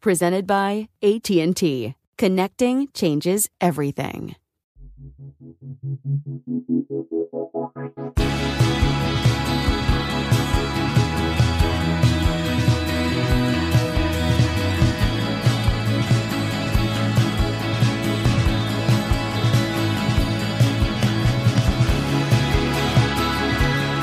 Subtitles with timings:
[0.00, 1.94] Presented by AT&T.
[2.18, 4.36] Connecting changes everything.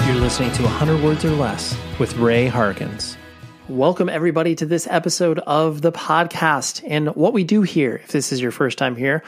[0.05, 3.12] You're listening to 100 Words or Less with Ray Harkins.
[3.73, 6.83] Welcome, everybody, to this episode of the podcast.
[6.87, 9.23] And what we do here, if this is your first time here,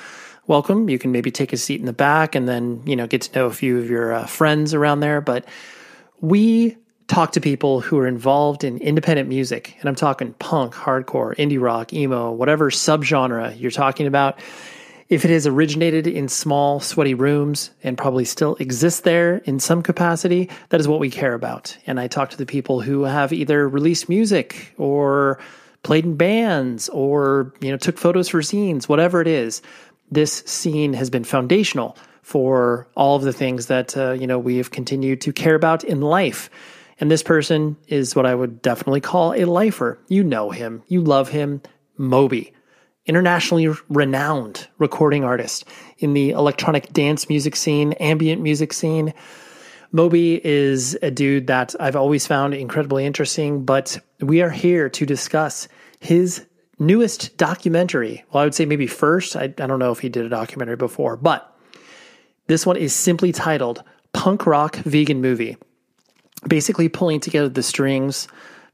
[0.45, 0.87] welcome.
[0.87, 3.39] You can maybe take a seat in the back and then, you know, get to
[3.39, 5.19] know a few of your uh, friends around there.
[5.19, 5.45] But
[6.21, 9.77] we talk to people who are involved in independent music.
[9.79, 14.37] And I'm talking punk, hardcore, indie rock, emo, whatever subgenre you're talking about.
[15.07, 19.83] If it has originated in small, sweaty rooms and probably still exists there in some
[19.83, 21.77] capacity, that is what we care about.
[21.85, 25.39] And I talk to the people who have either released music or
[25.83, 29.61] played in bands or, you know, took photos for scenes, whatever it is.
[30.09, 34.57] This scene has been foundational for all of the things that, uh, you know, we
[34.57, 36.49] have continued to care about in life.
[36.99, 39.99] And this person is what I would definitely call a lifer.
[40.07, 41.61] You know him, you love him,
[41.95, 42.53] Moby
[43.05, 45.65] internationally renowned recording artist
[45.99, 49.13] in the electronic dance music scene, ambient music scene.
[49.91, 55.05] Moby is a dude that I've always found incredibly interesting, but we are here to
[55.05, 55.67] discuss
[55.99, 56.45] his
[56.79, 58.23] newest documentary.
[58.31, 59.35] Well, I would say maybe first.
[59.35, 61.55] I, I don't know if he did a documentary before, but
[62.47, 63.83] this one is simply titled
[64.13, 65.57] Punk Rock Vegan Movie.
[66.47, 68.27] Basically, pulling together the strings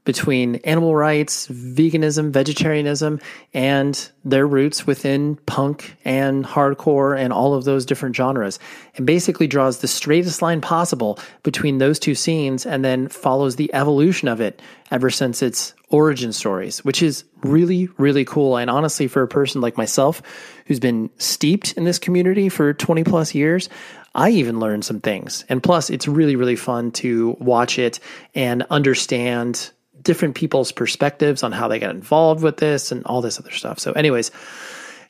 [0.04, 3.20] between animal rights, veganism, vegetarianism,
[3.54, 8.58] and their roots within punk and hardcore and all of those different genres.
[8.96, 13.72] And basically draws the straightest line possible between those two scenes and then follows the
[13.74, 18.56] evolution of it ever since its origin stories, which is really, really cool.
[18.56, 20.20] And honestly, for a person like myself
[20.66, 23.68] who's been steeped in this community for 20 plus years,
[24.14, 25.44] I even learned some things.
[25.48, 28.00] And plus, it's really, really fun to watch it
[28.34, 29.70] and understand
[30.02, 33.78] different people's perspectives on how they got involved with this and all this other stuff.
[33.78, 34.30] So, anyways,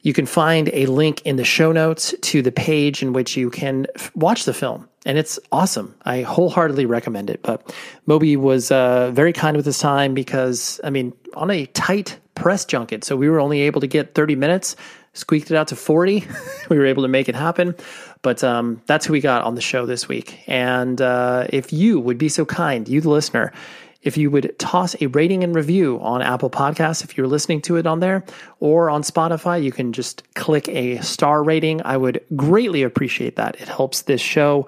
[0.03, 3.51] you can find a link in the show notes to the page in which you
[3.51, 4.89] can f- watch the film.
[5.07, 5.95] And it's awesome.
[6.05, 7.43] I wholeheartedly recommend it.
[7.43, 7.75] But
[8.07, 12.65] Moby was uh, very kind with his time because, I mean, on a tight press
[12.65, 14.77] junket, so we were only able to get 30 minutes,
[15.13, 16.25] squeaked it out to 40.
[16.69, 17.75] we were able to make it happen.
[18.23, 20.39] But um, that's who we got on the show this week.
[20.47, 23.53] And uh, if you would be so kind, you, the listener,
[24.03, 27.77] if you would toss a rating and review on Apple Podcasts, if you're listening to
[27.77, 28.25] it on there,
[28.61, 31.81] or on Spotify, you can just click a star rating.
[31.85, 33.61] I would greatly appreciate that.
[33.61, 34.67] It helps this show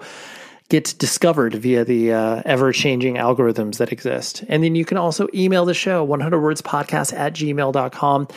[0.69, 4.43] get discovered via the uh, ever changing algorithms that exist.
[4.47, 8.27] And then you can also email the show, 100wordspodcast at gmail.com.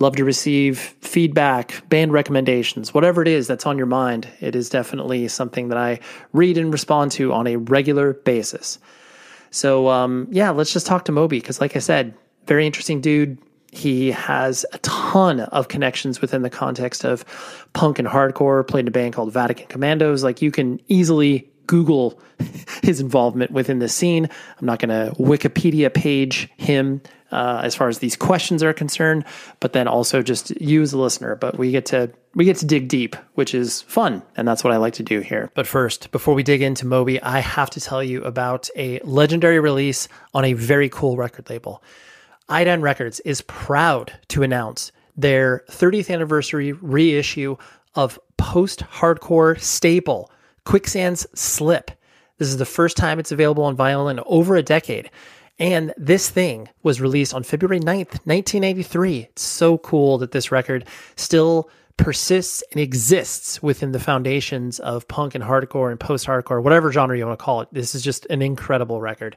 [0.00, 4.26] Love to receive feedback, band recommendations, whatever it is that's on your mind.
[4.40, 6.00] It is definitely something that I
[6.32, 8.78] read and respond to on a regular basis.
[9.54, 12.12] So um, yeah, let's just talk to Moby because, like I said,
[12.46, 13.38] very interesting dude.
[13.70, 17.24] He has a ton of connections within the context of
[17.72, 18.66] punk and hardcore.
[18.66, 20.24] Played in a band called Vatican Commandos.
[20.24, 22.20] Like you can easily Google
[22.84, 24.28] his involvement within the scene.
[24.60, 27.00] I'm not going to Wikipedia page him
[27.32, 29.24] uh, as far as these questions are concerned,
[29.58, 31.34] but then also just you as a listener.
[31.34, 34.72] But we get to we get to dig deep, which is fun, and that's what
[34.72, 35.50] I like to do here.
[35.54, 39.60] But first, before we dig into Moby, I have to tell you about a legendary
[39.60, 41.82] release on a very cool record label.
[42.48, 47.56] Iodine Records is proud to announce their 30th anniversary reissue
[47.94, 50.30] of post-hardcore staple
[50.64, 51.90] Quicksand's Slip.
[52.38, 55.10] This is the first time it's available on vinyl in over a decade.
[55.58, 59.18] And this thing was released on February 9th, 1983.
[59.30, 60.86] It's so cool that this record
[61.16, 66.90] still persists and exists within the foundations of punk and hardcore and post hardcore, whatever
[66.90, 67.68] genre you want to call it.
[67.70, 69.36] This is just an incredible record.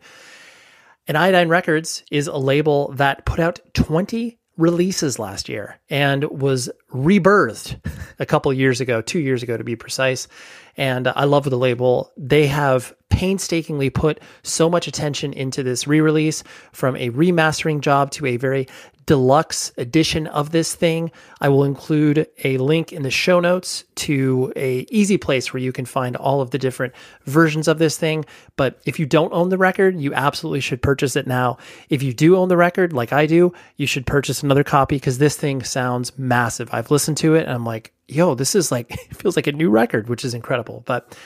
[1.07, 6.69] And Iodine Records is a label that put out 20 releases last year and was
[6.91, 7.79] rebirthed
[8.19, 10.27] a couple years ago, two years ago to be precise.
[10.75, 12.11] And I love the label.
[12.17, 18.11] They have painstakingly put so much attention into this re release from a remastering job
[18.11, 18.67] to a very
[19.07, 21.11] deluxe edition of this thing.
[21.41, 25.71] I will include a link in the show notes to a easy place where you
[25.71, 26.93] can find all of the different
[27.25, 28.25] versions of this thing.
[28.57, 31.57] But if you don't own the record, you absolutely should purchase it now.
[31.89, 35.17] If you do own the record, like I do, you should purchase another copy because
[35.17, 36.69] this thing sounds massive.
[36.73, 39.53] I've listened to it and I'm like, yo, this is like, it feels like a
[39.53, 40.83] new record, which is incredible.
[40.85, 41.17] But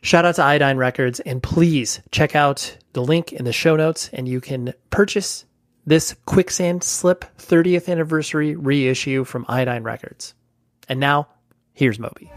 [0.00, 4.08] shout out to Iodine Records and please check out the link in the show notes
[4.14, 5.44] and you can purchase
[5.86, 10.34] this Quicksand Slip 30th anniversary reissue from Iodine Records.
[10.88, 11.28] And now,
[11.72, 12.30] here's Moby.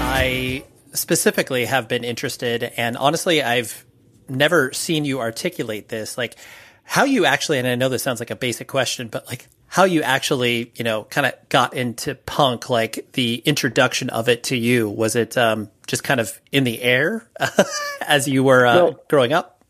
[0.00, 0.64] I
[0.94, 3.84] specifically have been interested, and honestly, I've
[4.28, 6.18] never seen you articulate this.
[6.18, 6.36] Like,
[6.84, 9.84] how you actually, and I know this sounds like a basic question, but like how
[9.84, 14.56] you actually, you know, kind of got into punk, like the introduction of it to
[14.56, 14.88] you.
[14.88, 17.28] Was it um, just kind of in the air
[18.06, 19.64] as you were uh, well, growing up?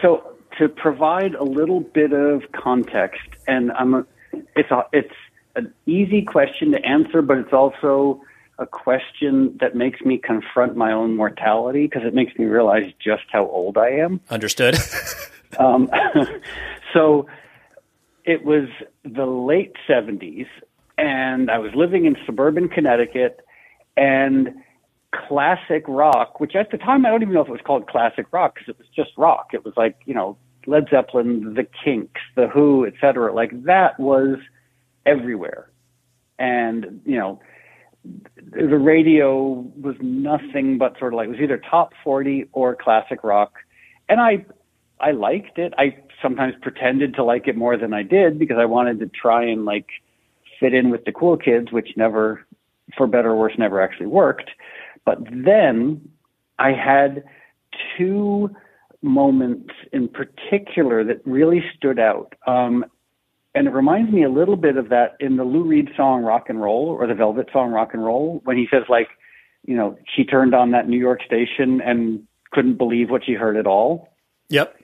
[0.00, 4.06] So to provide a little bit of context, and I'm a,
[4.54, 5.14] it's a, it's
[5.56, 8.22] an easy question to answer, but it's also
[8.58, 13.24] a question that makes me confront my own mortality because it makes me realize just
[13.32, 14.20] how old I am.
[14.30, 14.76] Understood.
[15.58, 15.88] Um,
[16.92, 17.28] so
[18.24, 18.68] it was
[19.04, 20.48] the late 70s,
[20.98, 23.40] and I was living in suburban Connecticut,
[23.96, 24.62] and
[25.28, 28.26] classic rock, which at the time I don't even know if it was called classic
[28.32, 29.50] rock because it was just rock.
[29.52, 33.32] It was like, you know, Led Zeppelin, The Kinks, The Who, etc.
[33.34, 34.38] Like that was
[35.06, 35.70] everywhere.
[36.38, 37.40] And, you know,
[38.52, 43.22] the radio was nothing but sort of like it was either top 40 or classic
[43.24, 43.54] rock.
[44.08, 44.44] And I
[45.00, 45.74] I liked it.
[45.76, 49.44] I sometimes pretended to like it more than I did because I wanted to try
[49.44, 49.86] and like
[50.60, 52.46] fit in with the cool kids, which never,
[52.96, 54.50] for better or worse, never actually worked.
[55.04, 56.08] But then
[56.58, 57.24] I had
[57.96, 58.50] two
[59.02, 62.34] moments in particular that really stood out.
[62.46, 62.84] Um,
[63.54, 66.48] and it reminds me a little bit of that in the Lou Reed song Rock
[66.48, 69.08] and Roll or the Velvet song Rock and Roll when he says like,
[69.66, 73.56] you know, she turned on that New York station and couldn't believe what she heard
[73.56, 74.12] at all.
[74.48, 74.76] Yep.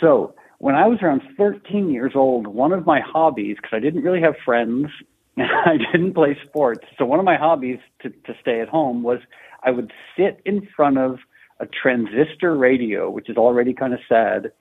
[0.00, 4.02] So when I was around 13 years old, one of my hobbies, because I didn't
[4.02, 4.86] really have friends,
[5.38, 6.86] I didn't play sports.
[6.98, 9.20] So one of my hobbies to, to stay at home was
[9.62, 11.18] I would sit in front of
[11.60, 14.52] a transistor radio, which is already kind of sad,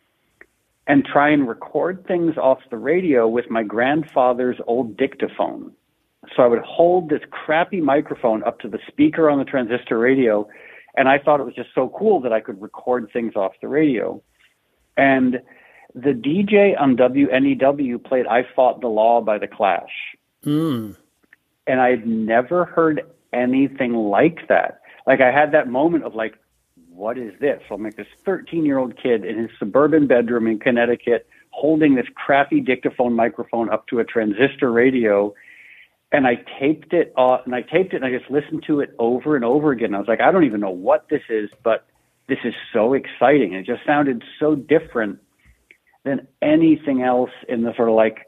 [0.87, 5.73] and try and record things off the radio with my grandfather's old dictaphone.
[6.35, 10.47] So I would hold this crappy microphone up to the speaker on the transistor radio,
[10.95, 13.67] and I thought it was just so cool that I could record things off the
[13.67, 14.21] radio.
[14.95, 15.41] And
[15.93, 20.15] the DJ on WNEW played I Fought the Law by The Clash.
[20.43, 20.95] Mm.
[21.67, 23.01] And I had never heard
[23.33, 24.81] anything like that.
[25.07, 26.35] Like I had that moment of like,
[26.89, 27.61] what is this?
[27.67, 31.95] So I'm like this 13 year old kid in his suburban bedroom in Connecticut holding
[31.95, 35.33] this crappy dictaphone microphone up to a transistor radio.
[36.11, 38.93] And I taped it, uh, and I taped it and I just listened to it
[38.99, 39.95] over and over again.
[39.95, 41.87] I was like, I don't even know what this is, but
[42.27, 43.53] this is so exciting.
[43.53, 45.19] It just sounded so different
[46.03, 48.27] than anything else in the sort of like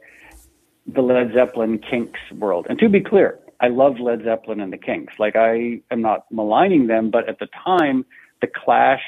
[0.86, 2.66] the Led Zeppelin Kinks world.
[2.68, 5.14] And to be clear, I love Led Zeppelin and the Kinks.
[5.18, 8.04] Like I am not maligning them, but at the time,
[8.40, 9.02] the Clash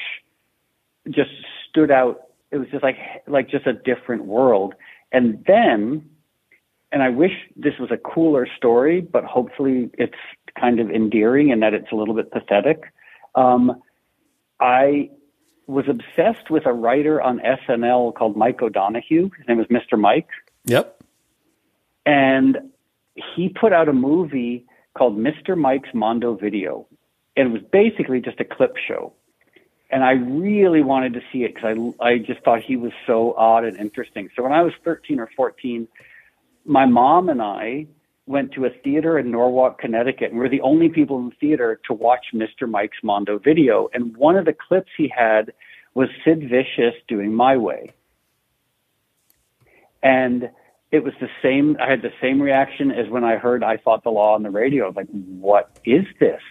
[1.09, 1.31] just
[1.69, 2.27] stood out.
[2.51, 4.75] It was just like like just a different world.
[5.11, 6.07] And then,
[6.91, 10.13] and I wish this was a cooler story, but hopefully it's
[10.59, 12.93] kind of endearing and that it's a little bit pathetic.
[13.35, 13.81] Um,
[14.59, 15.09] I
[15.65, 19.31] was obsessed with a writer on SNL called Mike O'Donoghue.
[19.37, 19.99] His name was Mr.
[19.99, 20.27] Mike.
[20.65, 21.01] Yep.
[22.05, 22.57] And
[23.15, 24.65] he put out a movie
[24.97, 25.57] called Mr.
[25.57, 26.87] Mike's Mondo Video.
[27.35, 29.13] And it was basically just a clip show.
[29.89, 33.33] And I really wanted to see it because I, I just thought he was so
[33.37, 34.29] odd and interesting.
[34.35, 35.87] So when I was 13 or 14,
[36.65, 37.87] my mom and I
[38.25, 41.35] went to a theater in Norwalk, Connecticut, and we are the only people in the
[41.35, 42.69] theater to watch Mr.
[42.69, 43.89] Mike's Mondo video.
[43.93, 45.53] And one of the clips he had
[45.93, 47.93] was Sid Vicious doing My Way.
[50.01, 50.49] And
[50.93, 51.75] it was the same.
[51.81, 54.51] I had the same reaction as when I heard I Fought the Law on the
[54.51, 54.85] radio.
[54.85, 56.41] I was like, what is this?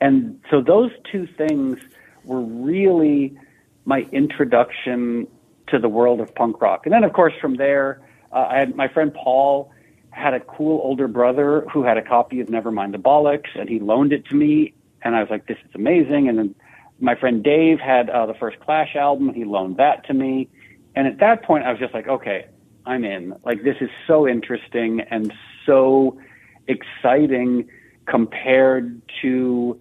[0.00, 1.78] And so those two things
[2.24, 3.38] were really
[3.84, 5.28] my introduction
[5.68, 6.80] to the world of punk rock.
[6.84, 9.70] And then, of course, from there, uh, I had my friend Paul
[10.10, 13.78] had a cool older brother who had a copy of Nevermind the Bollocks, and he
[13.78, 14.74] loaned it to me.
[15.02, 16.28] And I was like, this is amazing.
[16.28, 16.54] And then
[16.98, 19.32] my friend Dave had uh, the first Clash album.
[19.32, 20.48] He loaned that to me.
[20.96, 22.46] And at that point, I was just like, okay,
[22.86, 23.34] I'm in.
[23.44, 25.32] Like this is so interesting and
[25.66, 26.18] so
[26.66, 27.68] exciting
[28.06, 29.80] compared to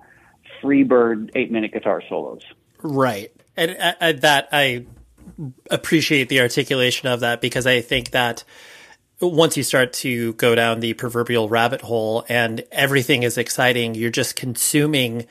[0.61, 2.43] Freebird eight minute guitar solos.
[2.81, 3.31] Right.
[3.57, 4.85] And uh, uh, that I
[5.69, 8.43] appreciate the articulation of that because I think that
[9.21, 14.09] once you start to go down the proverbial rabbit hole and everything is exciting, you're
[14.09, 15.27] just consuming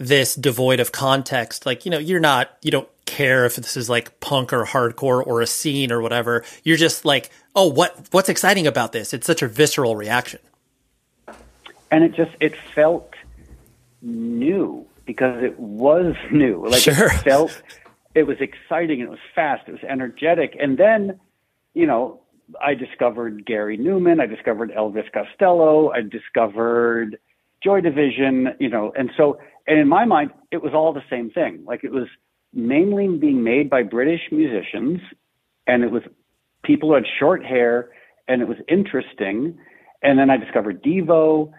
[0.00, 1.66] this devoid of context.
[1.66, 5.24] Like, you know, you're not, you don't care if this is like punk or hardcore
[5.24, 6.42] or a scene or whatever.
[6.64, 9.12] You're just like, oh, what what's exciting about this?
[9.12, 10.40] It's such a visceral reaction.
[11.90, 13.12] And it just it felt
[14.00, 16.66] new because it was new.
[16.66, 17.12] Like sure.
[17.12, 17.62] it felt
[18.14, 20.56] it was exciting and it was fast, it was energetic.
[20.58, 21.20] And then,
[21.74, 22.20] you know,
[22.60, 24.18] I discovered Gary Numan.
[24.18, 27.18] I discovered Elvis Costello, I discovered
[27.62, 29.38] Joy Division, you know, and so
[29.70, 31.62] and in my mind it was all the same thing.
[31.64, 32.08] Like it was
[32.52, 35.00] mainly being made by British musicians,
[35.66, 36.02] and it was
[36.64, 37.90] people who had short hair,
[38.26, 39.56] and it was interesting.
[40.02, 41.52] And then I discovered Devo,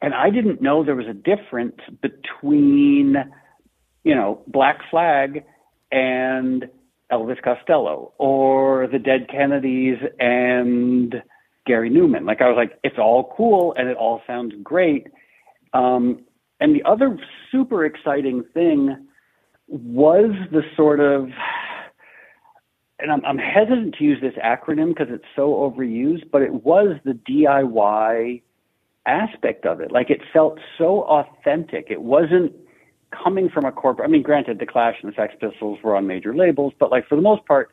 [0.00, 3.16] and I didn't know there was a difference between,
[4.02, 5.44] you know, Black Flag
[5.90, 6.64] and
[7.12, 11.16] Elvis Costello, or the Dead Kennedys and
[11.66, 12.24] Gary Numan.
[12.24, 15.08] Like I was like, it's all cool and it all sounds great.
[15.74, 16.24] Um,
[16.62, 17.18] and the other
[17.50, 19.08] super exciting thing
[19.66, 21.28] was the sort of
[23.00, 26.98] and I'm, I'm hesitant to use this acronym because it's so overused, but it was
[27.04, 28.42] the DIY
[29.06, 29.90] aspect of it.
[29.90, 31.88] Like it felt so authentic.
[31.90, 32.52] It wasn't
[33.10, 34.08] coming from a corporate.
[34.08, 37.08] I mean, granted, the Clash and the Sex Pistols were on major labels, but like
[37.08, 37.72] for the most part,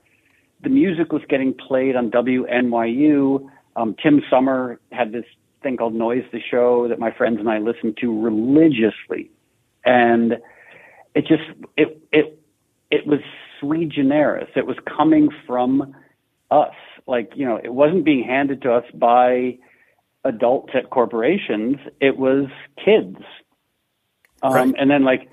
[0.63, 3.47] the music was getting played on WNYU.
[3.75, 5.25] Um, Tim Sommer had this
[5.61, 9.31] thing called Noise the Show that my friends and I listened to religiously,
[9.85, 10.33] and
[11.15, 11.43] it just
[11.77, 12.39] it it
[12.91, 13.19] it was
[13.59, 14.49] sui generis.
[14.55, 15.95] It was coming from
[16.51, 16.75] us.
[17.07, 19.57] Like you know, it wasn't being handed to us by
[20.23, 21.77] adults at corporations.
[21.99, 22.45] It was
[22.83, 23.17] kids.
[24.41, 24.75] Um, right.
[24.77, 25.29] And then like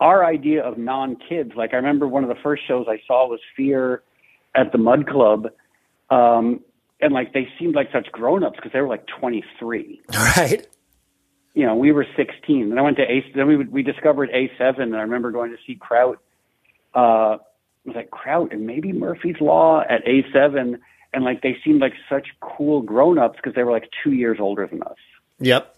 [0.00, 1.52] our idea of non-kids.
[1.56, 4.02] Like I remember one of the first shows I saw was Fear
[4.54, 5.48] at the Mud Club.
[6.10, 6.60] Um,
[7.00, 10.66] and like they seemed like such grown-ups because they were like 23 right
[11.56, 12.70] you know, we were 16.
[12.70, 13.24] And I went to A.
[13.34, 16.18] Then we we discovered A7, and I remember going to see Kraut.
[16.94, 17.38] Uh,
[17.86, 20.78] was like Kraut and maybe Murphy's Law at A7,
[21.14, 24.66] and like they seemed like such cool grown-ups because they were like two years older
[24.66, 24.96] than us.
[25.38, 25.76] Yep,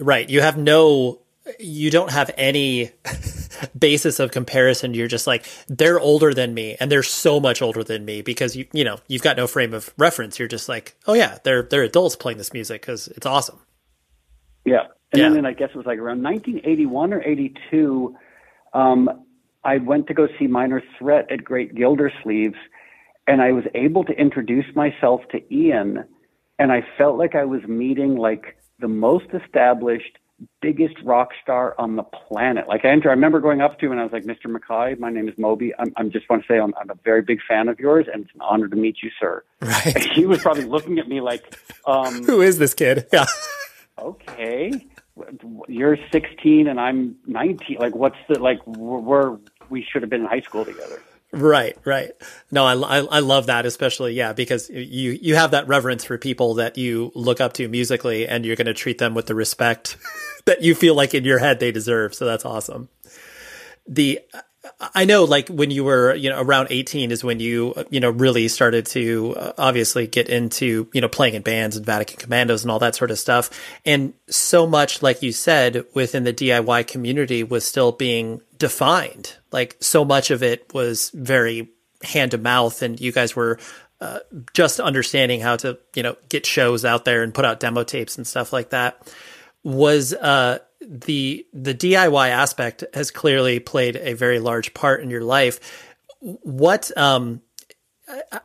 [0.00, 0.28] right.
[0.28, 1.20] You have no,
[1.60, 2.90] you don't have any
[3.78, 4.94] basis of comparison.
[4.94, 8.56] You're just like they're older than me, and they're so much older than me because
[8.56, 10.38] you you know you've got no frame of reference.
[10.38, 13.58] You're just like, oh yeah, they're they're adults playing this music because it's awesome.
[14.64, 15.30] Yeah, and yeah.
[15.30, 18.16] then I guess it was like around 1981 or 82,
[18.72, 19.24] um,
[19.64, 22.56] I went to go see Minor Threat at Great Gildersleeves,
[23.26, 26.04] and I was able to introduce myself to Ian,
[26.58, 30.18] and I felt like I was meeting like the most established,
[30.60, 32.68] biggest rock star on the planet.
[32.68, 34.46] Like I enter, I remember going up to him and I was like, "Mr.
[34.46, 35.72] MacKaye, my name is Moby.
[35.78, 38.24] I'm, I'm just want to say I'm, I'm, a very big fan of yours, and
[38.24, 39.96] it's an honor to meet you, sir." Right.
[39.96, 43.26] And he was probably looking at me like, um, "Who is this kid?" Yeah.
[43.98, 44.86] okay
[45.68, 47.78] you're 16 and I'm 19.
[47.78, 48.66] Like, what's the like?
[48.66, 49.36] We're
[49.68, 51.02] we should have been in high school together.
[51.32, 52.12] Right, right.
[52.50, 56.18] No, I, I, I love that, especially yeah, because you you have that reverence for
[56.18, 59.34] people that you look up to musically, and you're going to treat them with the
[59.34, 59.96] respect
[60.44, 62.14] that you feel like in your head they deserve.
[62.14, 62.90] So that's awesome.
[63.88, 64.20] The
[64.80, 68.10] I know, like when you were, you know, around 18 is when you, you know,
[68.10, 72.62] really started to uh, obviously get into, you know, playing in bands and Vatican Commandos
[72.62, 73.50] and all that sort of stuff.
[73.84, 79.36] And so much, like you said, within the DIY community was still being defined.
[79.50, 81.70] Like so much of it was very
[82.02, 83.58] hand to mouth, and you guys were
[84.00, 84.20] uh,
[84.52, 88.16] just understanding how to you know get shows out there and put out demo tapes
[88.16, 89.00] and stuff like that
[89.64, 95.24] was uh, the the DIY aspect has clearly played a very large part in your
[95.24, 95.60] life.
[96.20, 97.42] What um,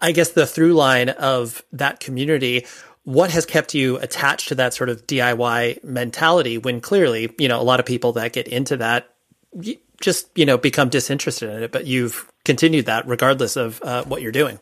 [0.01, 2.65] I guess the through line of that community
[3.08, 7.58] what has kept you attached to that sort of DIY mentality when clearly, you know,
[7.58, 9.08] a lot of people that get into that
[10.01, 14.22] just, you know, become disinterested in it, but you've continued that regardless of uh, what
[14.22, 14.60] you're doing?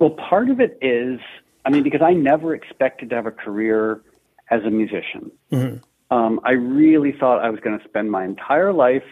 [0.00, 1.20] Well, part of it is,
[1.64, 4.02] I mean, because I never expected to have a career
[4.50, 5.30] as a musician.
[5.52, 5.76] Mm-hmm.
[6.10, 9.02] Um, I really thought I was going to spend my entire life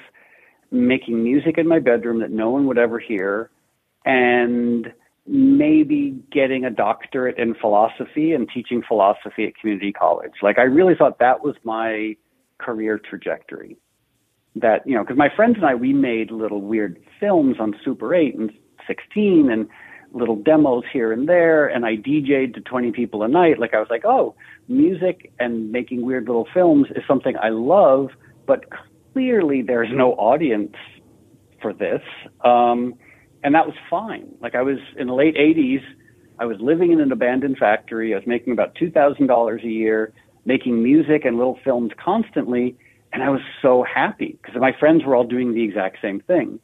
[0.70, 3.50] making music in my bedroom that no one would ever hear
[4.04, 4.92] and
[5.26, 10.32] maybe getting a doctorate in philosophy and teaching philosophy at community college.
[10.42, 12.16] Like I really thought that was my
[12.58, 13.76] career trajectory.
[14.56, 18.14] That, you know, because my friends and I, we made little weird films on Super
[18.14, 18.50] 8 and
[18.86, 19.68] 16 and
[20.12, 21.66] little demos here and there.
[21.66, 23.58] And I DJ'd to 20 people a night.
[23.58, 24.34] Like I was like, oh,
[24.68, 28.10] music and making weird little films is something I love,
[28.46, 28.64] but
[29.12, 30.76] clearly there's no audience
[31.60, 32.02] for this.
[32.44, 32.94] Um,
[33.42, 34.34] and that was fine.
[34.40, 35.82] Like I was in the late 80s,
[36.38, 38.14] I was living in an abandoned factory.
[38.14, 40.12] I was making about $2,000 a year,
[40.44, 42.76] making music and little films constantly.
[43.12, 46.60] And I was so happy because my friends were all doing the exact same thing.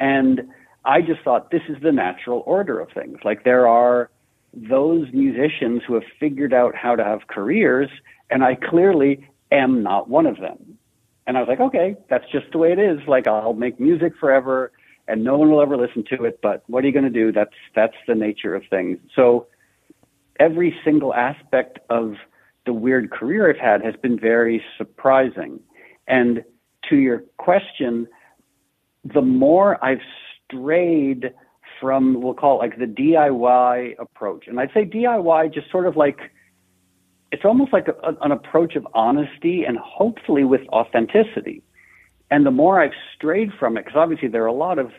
[0.00, 0.42] And
[0.84, 3.18] I just thought this is the natural order of things.
[3.24, 4.10] Like there are
[4.56, 7.88] those musicians who have figured out how to have careers,
[8.30, 10.78] and I clearly am not one of them.
[11.26, 13.00] And I was like, okay, that's just the way it is.
[13.08, 14.72] Like I'll make music forever
[15.06, 16.40] and no one will ever listen to it.
[16.42, 17.32] But what are you going to do?
[17.32, 18.98] That's that's the nature of things.
[19.14, 19.46] So
[20.38, 22.14] every single aspect of
[22.66, 25.60] the weird career I've had has been very surprising.
[26.06, 26.44] And
[26.88, 28.06] to your question,
[29.04, 30.00] the more I've
[30.46, 31.32] strayed
[31.84, 35.96] from we'll call it like the DIY approach, and I'd say DIY just sort of
[35.96, 36.18] like
[37.30, 41.62] it's almost like a, an approach of honesty and hopefully with authenticity.
[42.30, 44.92] And the more I've strayed from it, because obviously there are a lot of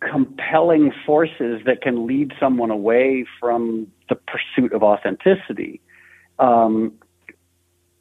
[0.00, 5.82] compelling forces that can lead someone away from the pursuit of authenticity.
[6.38, 6.94] Um,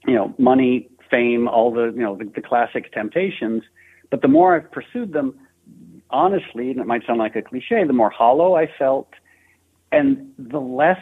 [0.08, 3.64] you know, money, fame, all the you know the, the classic temptations.
[4.10, 5.38] But the more I've pursued them,
[6.10, 9.10] honestly, and it might sound like a cliche, the more hollow I felt,
[9.92, 11.00] and the less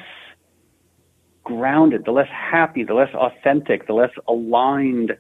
[1.44, 5.18] grounded, the less happy, the less authentic, the less aligned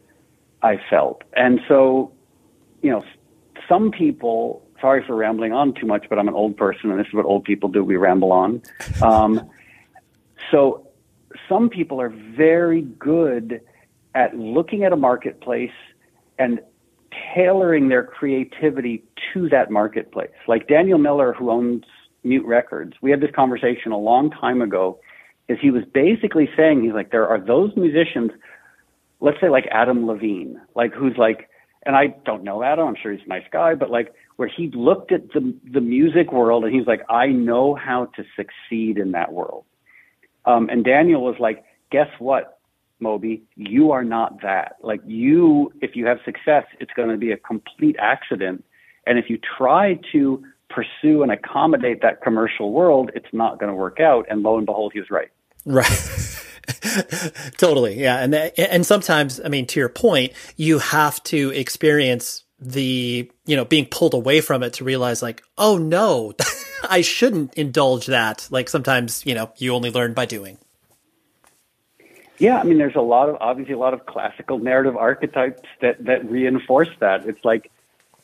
[0.62, 1.24] I felt.
[1.34, 2.12] And so,
[2.82, 3.04] you know,
[3.67, 7.08] some people, sorry for rambling on too much, but I'm an old person and this
[7.08, 7.84] is what old people do.
[7.84, 8.62] We ramble on.
[9.02, 9.50] Um,
[10.52, 10.88] so
[11.48, 13.62] some people are very good
[14.13, 15.72] at looking at a marketplace
[16.38, 16.60] and
[17.34, 20.32] tailoring their creativity to that marketplace.
[20.47, 21.84] Like Daniel Miller, who owns
[22.24, 25.00] Mute Records, we had this conversation a long time ago.
[25.47, 28.32] Is he was basically saying he's like there are those musicians
[29.21, 31.47] let's say like Adam Levine, like who's like,
[31.86, 34.69] and I don't know Adam, I'm sure he's a nice guy, but like where he
[34.74, 39.12] looked at the the music world and he's like, I know how to succeed in
[39.12, 39.63] that world.
[40.45, 42.60] Um, and Daniel was like, guess what,
[43.02, 44.78] Moby, you are not that.
[44.82, 48.64] Like you, if you have success, it's going to be a complete accident.
[49.06, 53.76] And if you try to pursue and accommodate that commercial world, it's not going to
[53.76, 54.26] work out.
[54.30, 55.30] And lo and behold, he was right.
[55.66, 55.88] Right.
[57.58, 58.00] totally.
[58.00, 58.18] Yeah.
[58.18, 63.66] And, and sometimes, I mean, to your point, you have to experience the, you know,
[63.66, 66.34] being pulled away from it to realize like, oh no,
[66.90, 68.48] I shouldn't indulge that.
[68.52, 70.58] Like sometimes, you know, you only learn by doing.
[72.41, 76.04] Yeah, I mean, there's a lot of obviously a lot of classical narrative archetypes that
[76.06, 77.27] that reinforce that.
[77.27, 77.71] It's like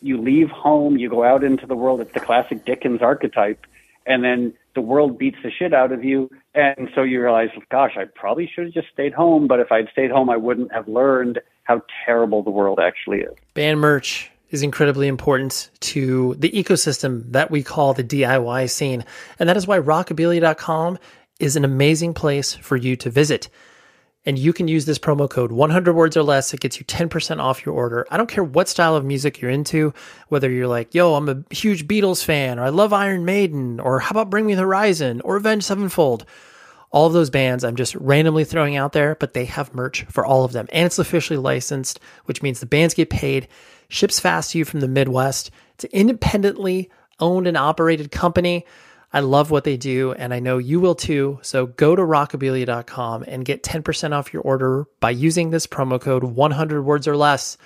[0.01, 2.01] you leave home, you go out into the world.
[2.01, 3.67] It's the classic Dickens archetype,
[4.07, 6.31] and then the world beats the shit out of you.
[6.55, 9.45] And so you realize, gosh, I probably should have just stayed home.
[9.45, 13.35] But if I'd stayed home, I wouldn't have learned how terrible the world actually is.
[13.53, 19.05] Band merch is incredibly important to the ecosystem that we call the DIY scene.
[19.37, 20.97] And that is why rockabilia.com
[21.39, 23.47] is an amazing place for you to visit
[24.27, 26.53] and you can use this promo code 100 words or less.
[26.53, 28.05] It gets you 10% off your order.
[28.11, 29.93] I don't care what style of music you're into,
[30.27, 33.99] whether you're like, yo, I'm a huge Beatles fan, or I love Iron Maiden, or
[33.99, 36.25] how about Bring Me the Horizon, or Avenged Sevenfold.
[36.91, 40.25] All of those bands I'm just randomly throwing out there, but they have merch for
[40.25, 40.67] all of them.
[40.73, 43.47] And it's officially licensed, which means the bands get paid,
[43.87, 45.51] ships fast to you from the Midwest.
[45.75, 48.65] It's an independently owned and operated company.
[49.17, 51.39] I love what they do, and I know you will too.
[51.41, 56.23] So go to rockabilia.com and get 10% off your order by using this promo code
[56.23, 57.57] 100 words or less.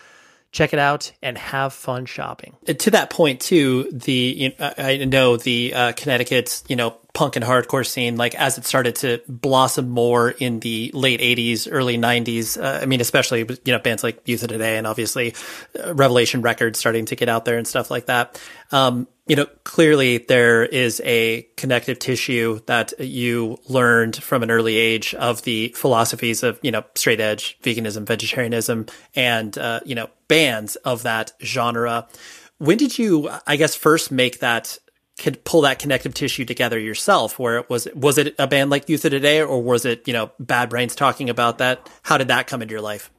[0.53, 2.55] Check it out and have fun shopping.
[2.67, 7.35] To that point, too, the you know, I know the uh, Connecticut's you know punk
[7.35, 11.97] and hardcore scene, like as it started to blossom more in the late '80s, early
[11.97, 12.61] '90s.
[12.61, 15.35] Uh, I mean, especially you know bands like Youth of Today and obviously
[15.83, 18.41] uh, Revelation Records starting to get out there and stuff like that.
[18.71, 24.75] Um, you know, clearly there is a connective tissue that you learned from an early
[24.75, 30.09] age of the philosophies of, you know, straight edge, veganism, vegetarianism, and, uh, you know,
[30.27, 32.09] bands of that genre.
[32.57, 34.77] When did you, I guess, first make that
[35.21, 38.89] could pull that connective tissue together yourself where it was was it a band like
[38.89, 41.89] youth of today or was it you know bad brains talking about that?
[42.03, 43.11] How did that come into your life?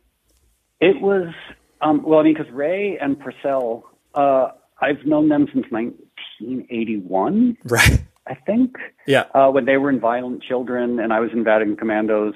[0.80, 1.32] It was
[1.80, 3.82] um, well i mean because ray and Porcell
[4.14, 4.48] uh,
[4.80, 8.02] i've known them since 1981 right.
[8.24, 8.76] I think.
[9.04, 9.24] Yeah.
[9.34, 12.34] Uh, when they were in violent children and i was in vatican commandos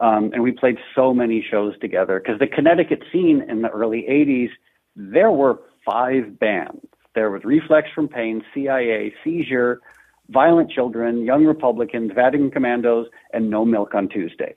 [0.00, 2.20] um, and we played so many shows together.
[2.20, 4.50] Because the connecticut scene in the early 80s
[4.96, 9.80] there were five bands there was Reflex from Pain, CIA, Seizure,
[10.28, 14.54] Violent Children, Young Republicans, Vatican Commandos, and No Milk on Tuesday.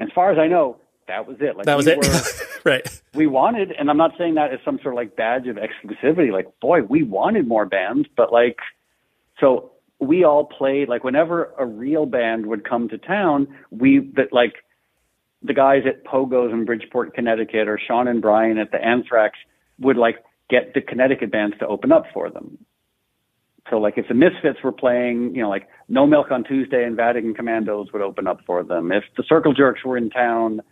[0.00, 0.76] As far as I know,
[1.08, 1.56] that was it.
[1.56, 1.98] Like that was we it.
[1.98, 3.02] Were, right.
[3.12, 6.30] We wanted, and I'm not saying that as some sort of like badge of exclusivity.
[6.30, 8.58] Like, boy, we wanted more bands, but like,
[9.40, 10.88] so we all played.
[10.88, 14.54] Like, whenever a real band would come to town, we that like
[15.42, 19.38] the guys at Pogo's in Bridgeport, Connecticut, or Sean and Brian at the Anthrax
[19.80, 22.58] would like get the Connecticut bands to open up for them.
[23.70, 26.96] So like if the Misfits were playing, you know, like No Milk on Tuesday and
[26.96, 28.92] Vatican Commandos would open up for them.
[28.92, 30.62] If the Circle Jerks were in town,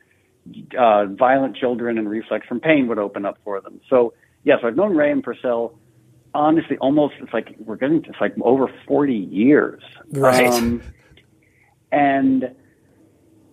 [0.78, 3.80] uh, Violent Children and Reflex from Pain would open up for them.
[3.90, 5.74] So yes, yeah, so I've known Ray and Porcell
[6.34, 9.82] honestly almost it's like we're getting it's like over 40 years.
[10.10, 10.46] Right.
[10.46, 10.82] Um,
[11.92, 12.54] and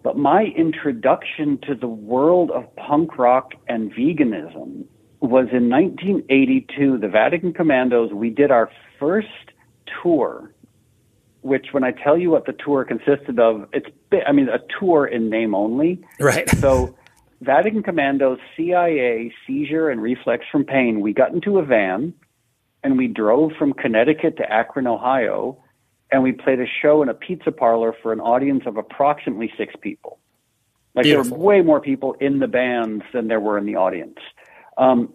[0.03, 4.85] but my introduction to the world of punk rock and veganism
[5.23, 9.27] was in 1982, the Vatican Commandos, we did our first
[10.03, 10.53] tour,
[11.41, 13.87] which when I tell you what the tour consisted of, it's,
[14.27, 16.01] I mean, a tour in name only.
[16.19, 16.49] Right.
[16.59, 16.97] so
[17.39, 22.13] Vatican Commandos, CIA, Seizure, and Reflex from Pain, we got into a van
[22.83, 25.57] and we drove from Connecticut to Akron, Ohio,
[26.11, 29.73] and we played a show in a pizza parlor for an audience of approximately six
[29.79, 30.19] people.
[30.95, 31.29] Like Beautiful.
[31.29, 34.17] there were way more people in the bands than there were in the audience.
[34.77, 35.13] Um,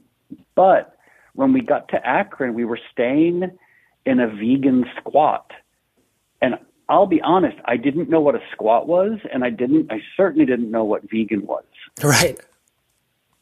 [0.54, 0.96] but
[1.34, 3.50] when we got to Akron, we were staying
[4.04, 5.50] in a vegan squat.
[6.40, 6.56] And
[6.88, 10.46] I'll be honest, I didn't know what a squat was, and I didn't, I certainly
[10.46, 11.64] didn't know what vegan was.
[12.02, 12.40] Right.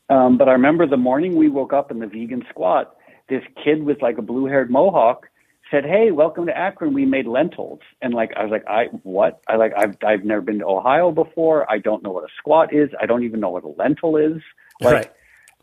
[0.09, 2.97] Um, but I remember the morning we woke up in the vegan squat,
[3.29, 5.29] this kid with like a blue haired mohawk
[5.69, 6.95] said, "Hey, welcome to Akron.
[6.95, 9.41] We made lentils." And like I was like, "I what?
[9.49, 11.69] I like I've I've never been to Ohio before.
[11.69, 12.91] I don't know what a squat is.
[13.01, 14.43] I don't even know what a lentil is."
[14.81, 15.11] Like right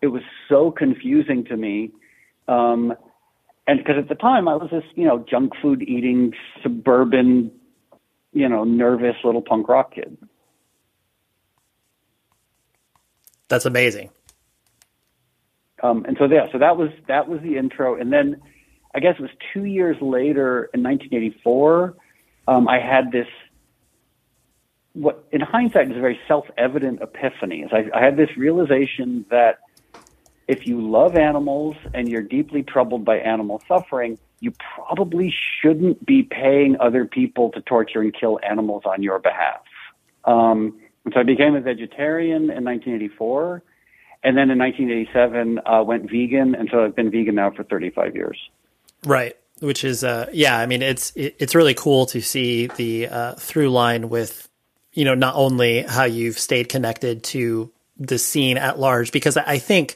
[0.04, 1.90] it was so confusing to me.
[2.50, 2.94] Um,
[3.66, 7.50] and because at the time I was this, you know, junk food eating suburban,
[8.34, 10.18] you know, nervous little punk rock kid.
[13.48, 14.10] That's amazing.
[15.82, 18.42] Um, and so yeah, so that was that was the intro, and then
[18.94, 21.96] I guess it was two years later in 1984.
[22.48, 23.28] Um, I had this
[24.94, 27.62] what in hindsight is a very self-evident epiphany.
[27.62, 29.60] Is I, I had this realization that
[30.48, 36.24] if you love animals and you're deeply troubled by animal suffering, you probably shouldn't be
[36.24, 39.62] paying other people to torture and kill animals on your behalf.
[40.26, 40.80] Um,
[41.14, 43.64] so I became a vegetarian in 1984,
[44.24, 48.16] and then in 1987 uh, went vegan, and so I've been vegan now for 35
[48.16, 48.38] years.
[49.06, 53.08] Right, which is uh, yeah, I mean it's it, it's really cool to see the
[53.08, 54.48] uh, through line with
[54.94, 59.58] you know not only how you've stayed connected to the scene at large because I
[59.58, 59.96] think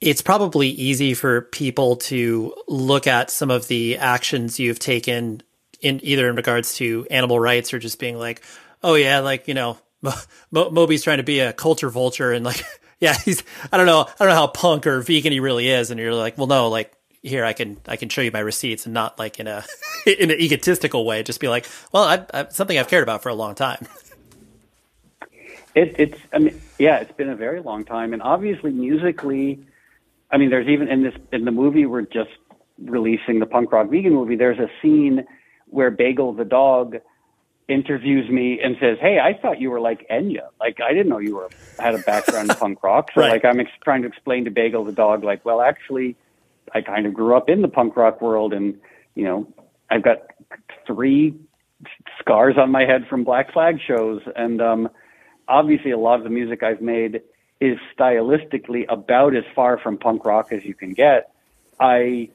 [0.00, 5.42] it's probably easy for people to look at some of the actions you've taken
[5.80, 8.42] in either in regards to animal rights or just being like,
[8.82, 9.78] oh yeah, like you know,
[10.50, 12.62] Mo- Moby's trying to be a culture vulture and like,
[13.00, 15.90] yeah, he's I don't know, I don't know how punk or vegan he really is,
[15.90, 18.86] and you're like, well, no, like here I can I can show you my receipts
[18.86, 19.64] and not like in a
[20.06, 23.30] in an egotistical way, just be like, well, I, I, something I've cared about for
[23.30, 23.86] a long time.
[25.74, 29.60] It, it's I mean, yeah, it's been a very long time, and obviously musically
[30.30, 32.30] I mean, there's even in this in the movie we're just
[32.78, 34.36] releasing the punk rock vegan movie.
[34.36, 35.24] There's a scene
[35.66, 36.96] where Bagel the dog
[37.68, 40.48] interviews me and says, "Hey, I thought you were like Enya.
[40.60, 43.32] Like I didn't know you were had a background in punk rock." So right.
[43.32, 46.16] like I'm ex- trying to explain to Bagel the dog, like, well, actually,
[46.74, 48.78] I kind of grew up in the punk rock world, and
[49.14, 49.46] you know,
[49.90, 50.18] I've got
[50.86, 51.34] three
[52.18, 54.88] scars on my head from Black Flag shows, and um,
[55.46, 57.22] obviously, a lot of the music I've made
[57.60, 61.32] is stylistically about as far from punk rock as you can get.
[61.80, 62.30] I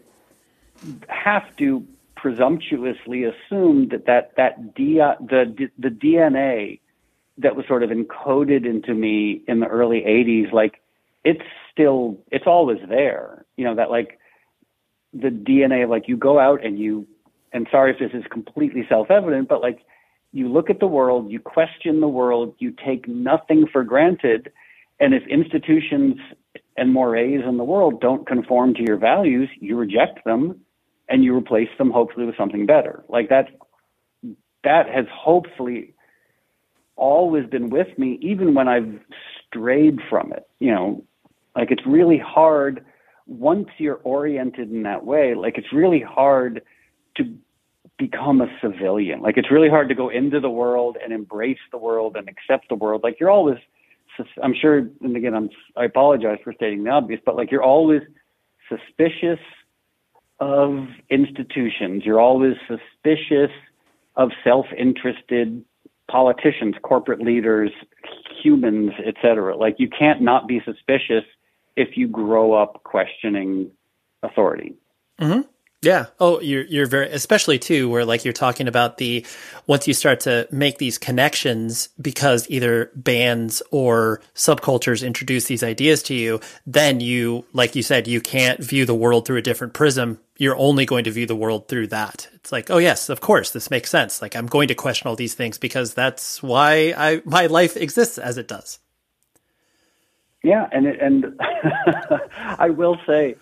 [1.08, 6.80] have to presumptuously assume that that, that the, the DNA
[7.38, 10.82] that was sort of encoded into me in the early 80s, like
[11.24, 13.46] it's still, it's always there.
[13.58, 14.20] You know, that like
[15.14, 17.08] the DNA of like you go out and you,
[17.52, 19.86] and sorry if this is completely self evident, but like
[20.34, 24.52] you look at the world, you question the world, you take nothing for granted.
[25.04, 26.16] And if institutions
[26.78, 30.62] and mores in the world don't conform to your values, you reject them
[31.10, 33.04] and you replace them hopefully with something better.
[33.10, 33.50] Like that,
[34.64, 35.94] that has hopefully
[36.96, 38.98] always been with me, even when I've
[39.46, 40.48] strayed from it.
[40.60, 41.04] You know,
[41.54, 42.86] like it's really hard
[43.28, 46.62] once you're oriented in that way, like it's really hard
[47.18, 47.24] to
[47.98, 49.20] become a civilian.
[49.20, 52.70] Like it's really hard to go into the world and embrace the world and accept
[52.70, 53.02] the world.
[53.04, 53.58] Like you're always,
[54.42, 58.02] I'm sure, and again, I'm, I apologize for stating the obvious, but like you're always
[58.70, 59.40] suspicious
[60.40, 62.04] of institutions.
[62.06, 63.52] You're always suspicious
[64.16, 65.64] of self-interested
[66.10, 67.72] politicians, corporate leaders,
[68.42, 69.56] humans, etc.
[69.56, 71.24] Like you can't not be suspicious
[71.76, 73.72] if you grow up questioning
[74.22, 74.76] authority.
[75.20, 75.42] Mm-hmm.
[75.84, 76.06] Yeah.
[76.18, 79.26] Oh, you're you're very especially too where like you're talking about the
[79.68, 86.02] once you start to make these connections because either bands or subcultures introduce these ideas
[86.04, 89.74] to you, then you like you said you can't view the world through a different
[89.74, 90.20] prism.
[90.38, 92.30] You're only going to view the world through that.
[92.34, 94.22] It's like, oh yes, of course, this makes sense.
[94.22, 98.18] Like I'm going to question all these things because that's why I my life exists
[98.18, 98.80] as it does.
[100.44, 101.40] Yeah, and it, and
[102.38, 103.36] I will say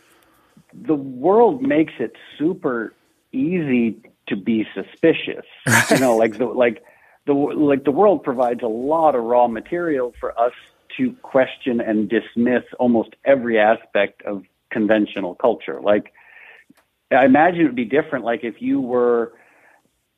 [0.74, 2.94] the world makes it super
[3.32, 5.46] easy to be suspicious.
[5.90, 6.84] you know, like the like
[7.26, 10.54] the like the world provides a lot of raw material for us
[10.98, 15.80] to question and dismiss almost every aspect of conventional culture.
[15.82, 16.14] Like
[17.12, 19.34] I imagine it would be different like if you were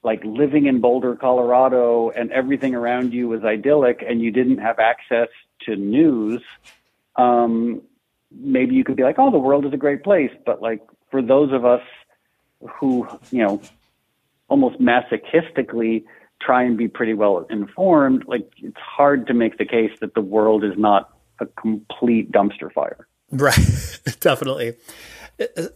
[0.03, 4.79] like living in Boulder, Colorado and everything around you was idyllic and you didn't have
[4.79, 5.29] access
[5.61, 6.41] to news.
[7.15, 7.81] Um,
[8.35, 10.31] maybe you could be like, oh, the world is a great place.
[10.45, 11.81] But like for those of us
[12.79, 13.61] who, you know,
[14.47, 16.03] almost masochistically
[16.41, 20.21] try and be pretty well informed, like it's hard to make the case that the
[20.21, 23.07] world is not a complete dumpster fire.
[23.31, 23.99] Right.
[24.19, 24.75] Definitely.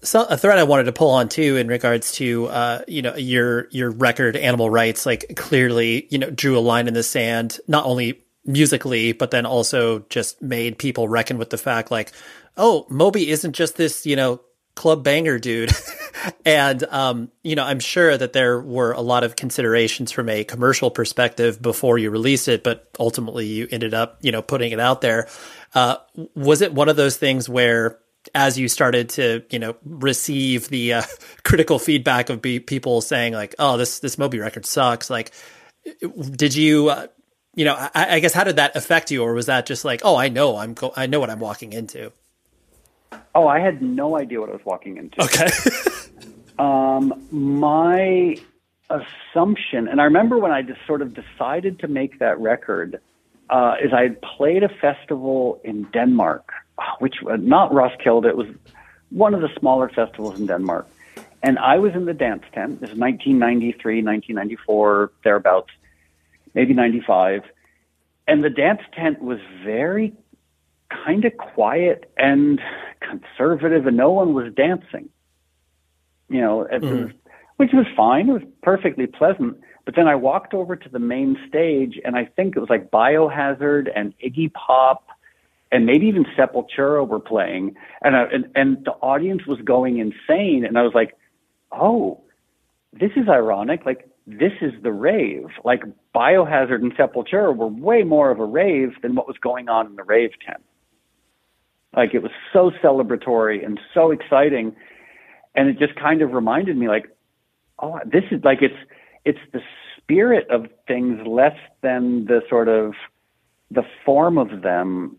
[0.04, 3.16] So a thread I wanted to pull on too in regards to uh, you know
[3.16, 7.60] your your record animal rights like clearly you know drew a line in the sand
[7.68, 12.12] not only musically but then also just made people reckon with the fact like
[12.58, 14.42] oh, Moby isn't just this, you know,
[14.76, 15.72] club banger dude.
[16.46, 20.44] and, um, you know, I'm sure that there were a lot of considerations from a
[20.44, 24.80] commercial perspective before you released it, but ultimately you ended up, you know, putting it
[24.80, 25.28] out there.
[25.74, 25.98] Uh,
[26.36, 28.00] was it one of those things where,
[28.36, 31.02] as you started to, you know, receive the uh,
[31.44, 35.32] critical feedback of be- people saying like, "Oh, this this Moby record sucks," like,
[36.32, 37.08] did you, uh,
[37.56, 40.02] you know, I, I, guess how did that affect you, or was that just like,
[40.04, 42.12] "Oh, I know, I'm, I know what I'm walking into."
[43.36, 45.22] Oh, I had no idea what I was walking into.
[45.24, 45.48] Okay.
[46.60, 48.38] um, my
[48.90, 53.00] assumption, and I remember when I just sort of decided to make that record,
[53.50, 56.50] uh, is I had played a festival in Denmark,
[57.00, 58.26] which was not Roskilde.
[58.26, 58.48] It was
[59.10, 60.88] one of the smaller festivals in Denmark.
[61.44, 62.82] And I was in the dance tent.
[62.82, 65.70] This is 1993, 1994, thereabouts,
[66.54, 67.44] maybe 95.
[68.28, 70.14] And the dance tent was very
[70.90, 72.60] kind of quiet and
[73.02, 75.10] conservative, and no one was dancing.
[76.30, 77.04] You know, it mm.
[77.04, 77.12] was,
[77.58, 78.30] which was fine.
[78.30, 79.60] It was perfectly pleasant.
[79.86, 82.92] But then I walked over to the main stage, and I think it was like
[82.92, 85.08] Biohazard and Iggy Pop,
[85.72, 90.66] and maybe even Sepultura were playing, and I, and and the audience was going insane.
[90.66, 91.18] And I was like,
[91.72, 92.22] oh,
[92.94, 93.86] this is ironic.
[93.86, 95.48] Like this is the rave.
[95.64, 99.88] Like Biohazard and Sepultura were way more of a rave than what was going on
[99.88, 100.62] in the rave tent.
[101.96, 104.76] Like it was so celebratory and so exciting.
[105.56, 107.06] And it just kind of reminded me like,
[107.80, 108.76] oh, this is like it's
[109.26, 109.62] it's the
[109.98, 112.94] spirit of things less than the sort of
[113.72, 115.18] the form of them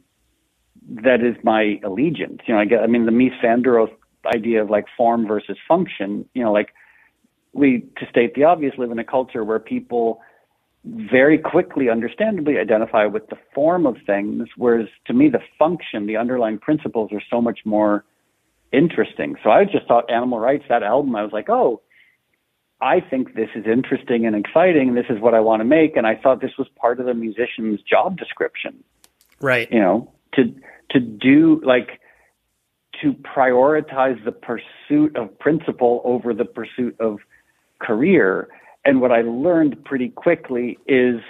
[0.89, 2.41] that is my allegiance.
[2.47, 3.91] You know, I get I mean the Mies van der Rohe
[4.27, 6.75] idea of like form versus function, you know, like
[7.53, 10.21] we to state the obvious live in a culture where people
[11.11, 16.17] very quickly, understandably identify with the form of things, whereas to me, the function, the
[16.17, 18.05] underlying principles are so much more
[18.73, 19.37] interesting.
[19.43, 21.83] So I just thought Animal Rights, that album, I was like, oh,
[22.81, 24.95] I think this is interesting and exciting.
[24.95, 25.97] This is what I want to make.
[25.97, 28.85] And I thought this was part of the musician's job description.
[29.41, 29.71] Right.
[29.71, 30.55] You know, to,
[30.91, 32.01] to do like,
[33.03, 37.19] to prioritize the pursuit of principle over the pursuit of
[37.81, 38.49] career.
[38.89, 41.21] And what I learned pretty quickly is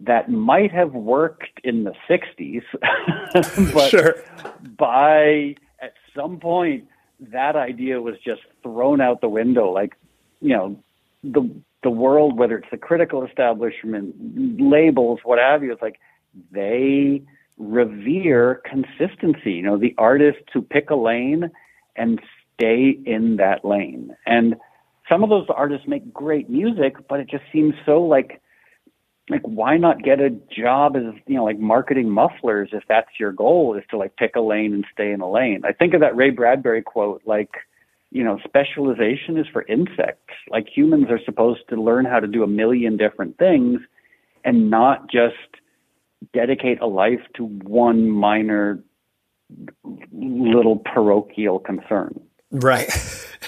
[0.00, 2.62] that might have worked in the 60s,
[3.72, 4.16] but sure.
[4.76, 6.86] by at some point,
[7.18, 9.72] that idea was just thrown out the window.
[9.72, 9.96] Like,
[10.42, 10.78] you know,
[11.24, 11.50] the
[11.82, 14.14] the world, whether it's the critical establishment,
[14.60, 15.98] labels, what have you, it's like
[16.50, 17.22] they
[17.56, 19.52] revere consistency.
[19.52, 21.50] You know, the artists who pick a lane
[21.96, 22.20] and
[22.54, 24.14] stay in that lane.
[24.26, 24.56] And
[25.08, 28.40] some of those artists make great music, but it just seems so like
[29.28, 33.32] like why not get a job as you know like marketing mufflers if that's your
[33.32, 35.62] goal is to like pick a lane and stay in a lane.
[35.64, 37.50] I think of that Ray Bradbury quote like
[38.10, 40.34] you know specialization is for insects.
[40.48, 43.80] Like humans are supposed to learn how to do a million different things
[44.44, 45.34] and not just
[46.32, 48.78] dedicate a life to one minor
[50.12, 52.20] little parochial concern.
[52.56, 52.88] Right.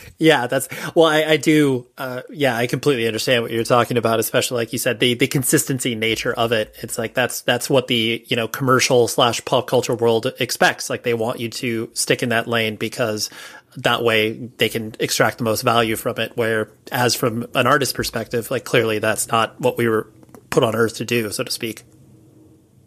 [0.19, 1.07] yeah, that's well.
[1.07, 1.87] I, I do.
[1.97, 5.27] Uh, yeah, I completely understand what you're talking about, especially like you said, the the
[5.27, 6.75] consistency nature of it.
[6.83, 10.91] It's like that's that's what the you know commercial slash pop culture world expects.
[10.91, 13.31] Like they want you to stick in that lane because
[13.77, 16.37] that way they can extract the most value from it.
[16.37, 20.13] Where as from an artist perspective, like clearly that's not what we were
[20.51, 21.85] put on earth to do, so to speak.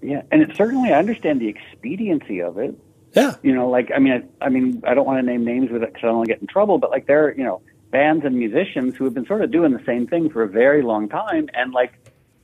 [0.04, 2.76] Yeah, and it, certainly I understand the expediency of it
[3.14, 3.36] yeah.
[3.42, 5.84] You know, like I mean, I, I mean, I don't want to name names with
[5.84, 6.78] it because I don't want to get in trouble.
[6.78, 9.74] But like, there, are you know, bands and musicians who have been sort of doing
[9.74, 11.94] the same thing for a very long time, and like,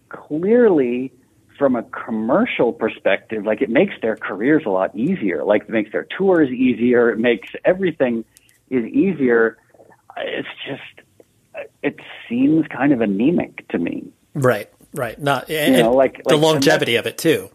[0.10, 1.12] clearly,
[1.58, 5.44] from a commercial perspective, like it makes their careers a lot easier.
[5.44, 7.10] Like, it makes their tours easier.
[7.10, 8.26] It makes everything
[8.70, 9.58] is easier.
[10.18, 12.00] It's just, it
[12.30, 14.12] seems kind of anemic to me.
[14.34, 14.70] Right.
[14.94, 15.20] Right.
[15.20, 17.50] Not, and, you know, like, the like, longevity of it too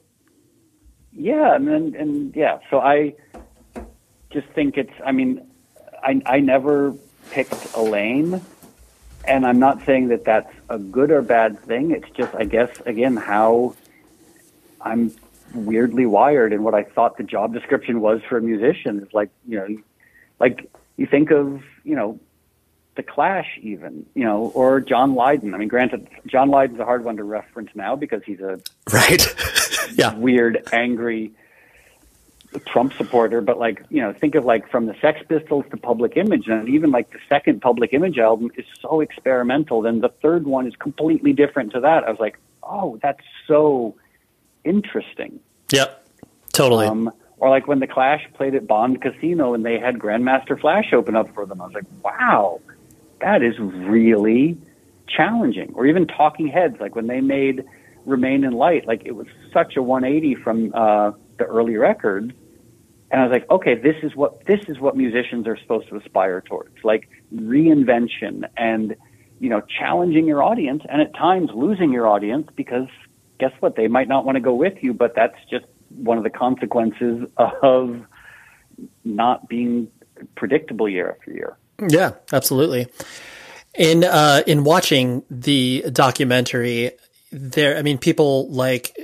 [1.15, 3.15] yeah, and then and yeah, so I
[4.31, 4.93] just think it's.
[5.05, 5.47] I mean,
[6.03, 6.95] I I never
[7.31, 8.41] picked a lane,
[9.25, 11.91] and I'm not saying that that's a good or bad thing.
[11.91, 13.77] It's just, I guess, again, how
[14.81, 15.13] I'm
[15.55, 19.31] weirdly wired and what I thought the job description was for a musician is like,
[19.47, 19.69] you know,
[20.41, 22.19] like you think of, you know,
[22.95, 25.55] the Clash, even, you know, or John Lydon.
[25.55, 28.61] I mean, granted, John Lydon's a hard one to reference now because he's a
[28.93, 29.35] right,
[29.95, 31.33] yeah, weird, angry
[32.67, 33.41] Trump supporter.
[33.41, 36.69] But like, you know, think of like from the Sex Pistols to Public Image, and
[36.69, 39.81] even like the second Public Image album is so experimental.
[39.81, 42.05] Then the third one is completely different to that.
[42.05, 43.97] I was like, oh, that's so
[44.65, 45.41] interesting.
[45.71, 46.07] Yep,
[46.53, 46.87] totally.
[46.87, 50.93] Um, or like when the Clash played at Bond Casino and they had Grandmaster Flash
[50.93, 51.61] open up for them.
[51.61, 52.61] I was like, wow,
[53.23, 54.59] that is really
[55.09, 55.73] challenging.
[55.75, 57.65] Or even Talking Heads, like when they made
[58.05, 62.33] Remain in Light, like it was such a 180 from uh, the early records.
[63.11, 65.97] And I was like, okay, this is what this is what musicians are supposed to
[65.97, 68.97] aspire towards, like reinvention and
[69.39, 72.89] you know challenging your audience, and at times losing your audience because
[73.39, 76.25] guess what, they might not want to go with you, but that's just one of
[76.25, 78.01] the consequences of
[79.05, 79.89] not being
[80.37, 81.59] predictable year after year.
[81.89, 82.87] Yeah, absolutely.
[83.75, 86.93] In uh, in watching the documentary,
[87.31, 88.97] there, I mean, people like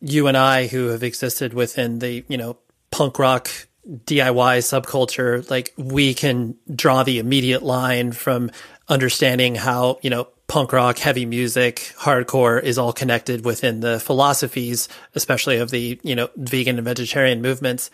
[0.00, 2.58] you and I who have existed within the you know
[2.90, 3.50] punk rock
[3.86, 8.50] DIY subculture, like we can draw the immediate line from
[8.88, 14.88] understanding how you know punk rock, heavy music, hardcore is all connected within the philosophies,
[15.14, 17.90] especially of the you know vegan and vegetarian movements.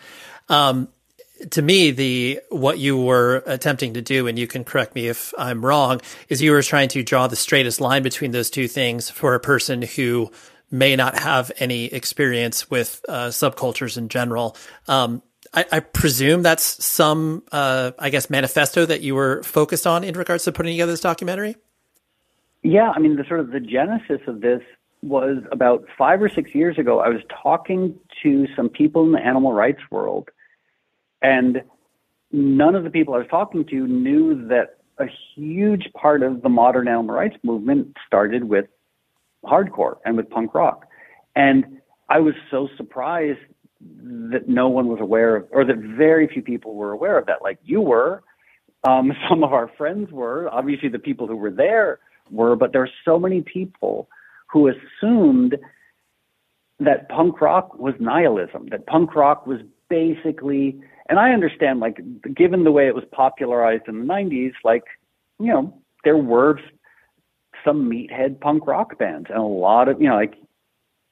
[0.49, 0.89] Um,
[1.49, 5.33] to me, the what you were attempting to do, and you can correct me if
[5.37, 9.09] I'm wrong, is you were trying to draw the straightest line between those two things
[9.09, 10.31] for a person who
[10.69, 14.55] may not have any experience with uh, subcultures in general.
[14.87, 15.21] Um,
[15.53, 20.15] I, I, presume that's some, uh, I guess, manifesto that you were focused on in
[20.15, 21.57] regards to putting together this documentary.
[22.63, 24.61] Yeah, I mean, the sort of the genesis of this
[25.01, 26.99] was about five or six years ago.
[26.99, 30.29] I was talking to some people in the animal rights world
[31.21, 31.61] and
[32.31, 35.05] none of the people I was talking to knew that a
[35.35, 38.65] huge part of the modern animal rights movement started with
[39.43, 40.85] hardcore and with punk rock.
[41.35, 43.39] And I was so surprised
[43.81, 47.41] that no one was aware of, or that very few people were aware of that.
[47.41, 48.23] Like you were,
[48.83, 51.99] um, some of our friends were, obviously the people who were there
[52.29, 54.07] were, but there are so many people
[54.47, 55.57] who assumed
[56.79, 59.59] that punk rock was nihilism, that punk rock was
[59.89, 60.79] basically
[61.11, 61.99] and I understand, like,
[62.33, 64.85] given the way it was popularized in the 90s, like,
[65.41, 66.57] you know, there were
[67.65, 70.35] some meathead punk rock bands and a lot of, you know, like,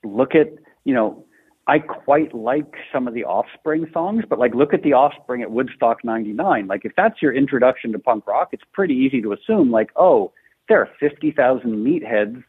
[0.06, 0.47] look at,
[0.86, 1.26] you know,
[1.68, 5.52] I quite like some of the Offspring songs, but like, look at the Offspring at
[5.52, 6.66] Woodstock 99.
[6.68, 10.32] Like, if that's your introduction to punk rock, it's pretty easy to assume, like, oh,
[10.70, 12.41] there are 50,000 meatheads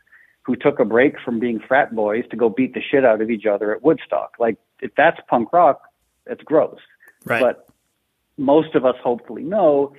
[0.43, 3.29] who took a break from being frat boys to go beat the shit out of
[3.29, 4.37] each other at Woodstock.
[4.39, 5.83] Like, if that's punk rock,
[6.27, 6.79] that's gross.
[7.25, 7.41] Right.
[7.41, 7.69] But
[8.37, 9.93] most of us hopefully know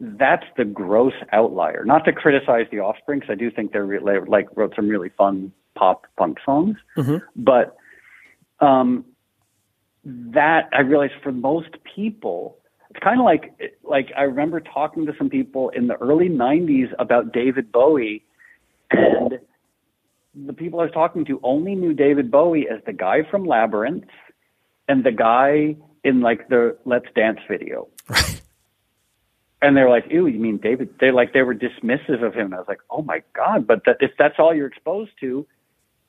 [0.00, 1.84] that's the gross outlier.
[1.84, 5.10] Not to criticize the Offspring, because I do think they're really, like wrote some really
[5.10, 6.76] fun pop punk songs,
[7.36, 7.76] but
[8.60, 9.04] um,
[10.04, 12.58] that I realized for most people,
[12.90, 16.92] it's kind of like like I remember talking to some people in the early '90s
[16.98, 18.24] about David Bowie,
[18.90, 19.38] and
[20.34, 24.04] the people I was talking to only knew David Bowie as the guy from Labyrinth
[24.88, 27.88] and the guy in like the Let's Dance video.
[29.62, 32.46] And they're like, "Ew, you mean David?" They like they were dismissive of him.
[32.46, 35.46] And I was like, "Oh my god!" But that, if that's all you're exposed to,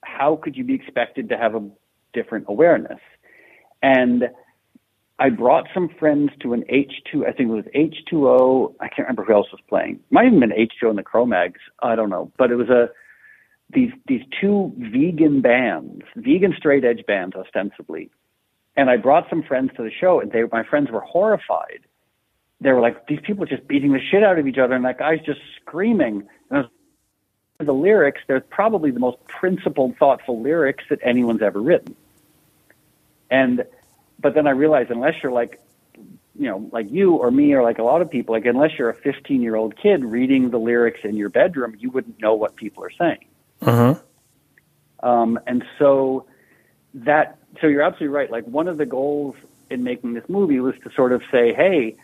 [0.03, 1.65] how could you be expected to have a
[2.13, 2.99] different awareness?
[3.81, 4.25] And
[5.19, 8.75] I brought some friends to an H2, I think it was H2O.
[8.81, 10.01] I can't remember who else was playing.
[10.09, 11.61] Might have even been H2O and the Cro-Mags.
[11.81, 12.31] I don't know.
[12.37, 12.89] But it was a
[13.71, 18.11] these these two vegan bands, vegan straight edge bands ostensibly.
[18.77, 21.81] And I brought some friends to the show, and they my friends were horrified.
[22.61, 24.85] They were like, these people are just beating the shit out of each other, and
[24.85, 26.27] that guy's just screaming.
[26.49, 26.61] And I
[27.59, 31.95] was the lyrics, they're probably the most principled, thoughtful lyrics that anyone's ever written.
[33.29, 33.65] And
[34.19, 35.59] but then I realized unless you're like
[36.37, 38.89] you know, like you or me or like a lot of people, like unless you're
[38.89, 42.55] a 15 year old kid reading the lyrics in your bedroom, you wouldn't know what
[42.55, 43.25] people are saying.
[43.61, 43.95] Uh-huh.
[45.01, 46.25] Um, and so
[46.93, 48.29] that, so you're absolutely right.
[48.29, 49.35] Like one of the goals
[49.69, 51.95] in making this movie was to sort of say, hey,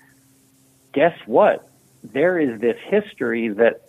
[0.94, 1.68] guess what?
[2.04, 3.82] There is this history that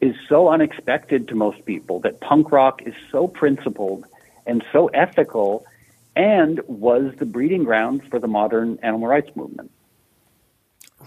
[0.00, 4.04] is so unexpected to most people that punk rock is so principled
[4.46, 5.64] and so ethical
[6.14, 9.70] and was the breeding ground for the modern animal rights movement.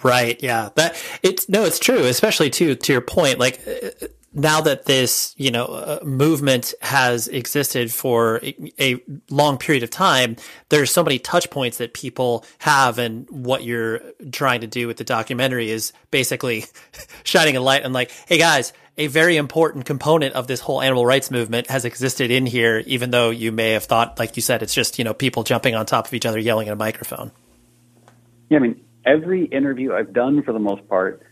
[0.03, 0.41] Right.
[0.41, 0.69] Yeah.
[0.75, 3.39] That it's no, it's true, especially too to your point.
[3.39, 3.61] Like
[4.33, 9.89] now that this you know uh, movement has existed for a, a long period of
[9.89, 10.35] time,
[10.69, 14.01] there's so many touch points that people have, and what you're
[14.31, 16.65] trying to do with the documentary is basically
[17.23, 18.73] shining a light on like, hey guys.
[18.97, 23.11] A very important component of this whole animal rights movement has existed in here, even
[23.11, 25.85] though you may have thought, like you said, it's just you know people jumping on
[25.85, 27.31] top of each other, yelling at a microphone.
[28.49, 31.25] Yeah, I mean, every interview I've done for the most part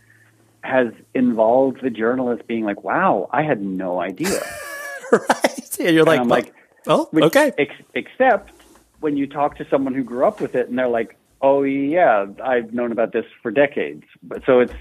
[0.68, 4.40] has involved the journalist being like, "Wow, I had no idea."
[5.12, 5.78] right?
[5.80, 6.54] Yeah, you're like, and I'm well, like,
[6.86, 7.52] oh, which- okay.
[7.58, 8.52] Ex- except
[9.00, 12.26] when you talk to someone who grew up with it, and they're like, "Oh yeah,
[12.44, 14.74] I've known about this for decades." But so it's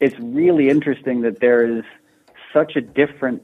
[0.00, 1.84] it's really interesting that there is
[2.52, 3.42] such a different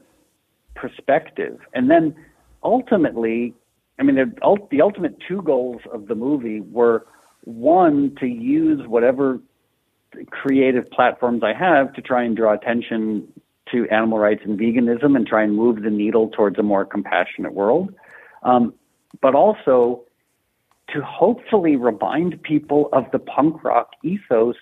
[0.75, 2.15] perspective, and then
[2.63, 3.53] ultimately,
[3.97, 7.05] I mean, the, the ultimate two goals of the movie were
[7.45, 9.39] one to use whatever
[10.29, 13.27] creative platforms I have to try and draw attention
[13.71, 17.53] to animal rights and veganism and try and move the needle towards a more compassionate
[17.53, 17.93] world.
[18.43, 18.73] Um,
[19.21, 20.03] but also
[20.93, 24.55] to hopefully remind people of the punk rock ethos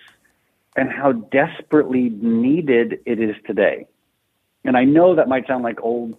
[0.76, 3.86] and how desperately needed it is today.
[4.64, 6.16] And I know that might sound like old,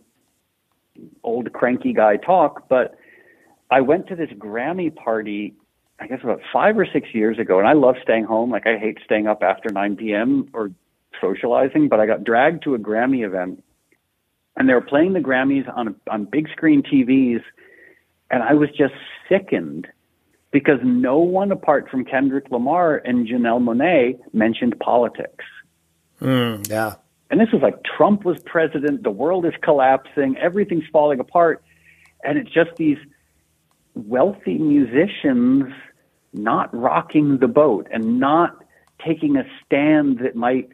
[1.23, 2.97] old cranky guy talk, but
[3.69, 5.53] I went to this Grammy party
[5.99, 8.51] I guess about five or six years ago, and I love staying home.
[8.51, 10.49] Like I hate staying up after 9 p.m.
[10.53, 10.71] or
[11.19, 13.63] socializing, but I got dragged to a Grammy event,
[14.55, 17.43] and they were playing the Grammys on on big screen TVs,
[18.31, 18.93] and I was just
[19.27, 19.87] sickened
[20.51, 25.45] because no one apart from Kendrick Lamar and Janelle Monáe mentioned politics.
[26.21, 26.95] Mm, yeah.
[27.29, 31.63] And this was like Trump was president, the world is collapsing, everything's falling apart,
[32.23, 32.97] and it's just these
[33.93, 35.71] wealthy musicians
[36.33, 38.63] not rocking the boat and not
[39.03, 40.69] taking a stand that might,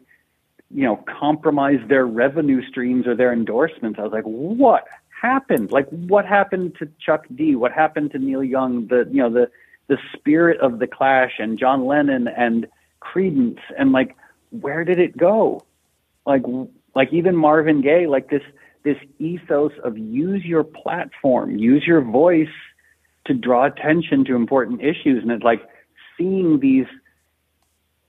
[0.70, 3.98] you know, compromise their revenue streams or their endorsements.
[3.98, 4.84] I was like, what
[5.20, 5.70] happened?
[5.72, 7.54] Like, what happened to Chuck D?
[7.54, 8.86] What happened to Neil Young?
[8.86, 9.50] The, you know, the,
[9.86, 12.66] the spirit of the Clash and John Lennon and
[13.00, 14.16] Creedence and like,
[14.50, 15.64] where did it go?
[16.26, 16.42] Like,
[16.94, 18.42] like even Marvin Gaye, like this,
[18.82, 22.48] this ethos of use your platform, use your voice
[23.26, 25.22] to draw attention to important issues.
[25.22, 25.62] And it's like
[26.16, 26.86] seeing these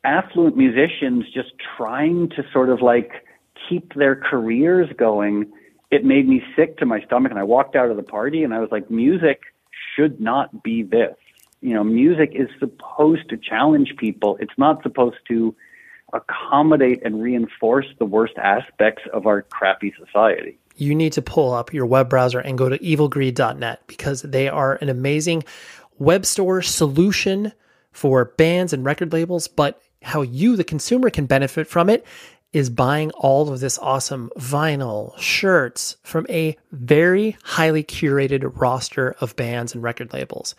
[0.03, 3.11] affluent musicians just trying to sort of like
[3.67, 5.51] keep their careers going.
[5.91, 7.31] It made me sick to my stomach.
[7.31, 9.41] And I walked out of the party and I was like, music
[9.95, 11.15] should not be this.
[11.61, 14.37] You know, music is supposed to challenge people.
[14.39, 15.55] It's not supposed to
[16.13, 21.73] accommodate and reinforce the worst aspects of our crappy society you need to pull up
[21.73, 25.43] your web browser and go to evilgreed.net because they are an amazing
[25.97, 27.51] web store solution
[27.91, 29.47] for bands and record labels.
[29.47, 32.05] But how you, the consumer, can benefit from it
[32.53, 39.35] is buying all of this awesome vinyl, shirts from a very highly curated roster of
[39.35, 40.55] bands and record labels.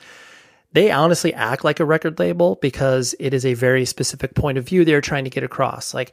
[0.73, 4.69] They honestly act like a record label because it is a very specific point of
[4.69, 5.95] view they're trying to get across.
[5.95, 6.13] Like,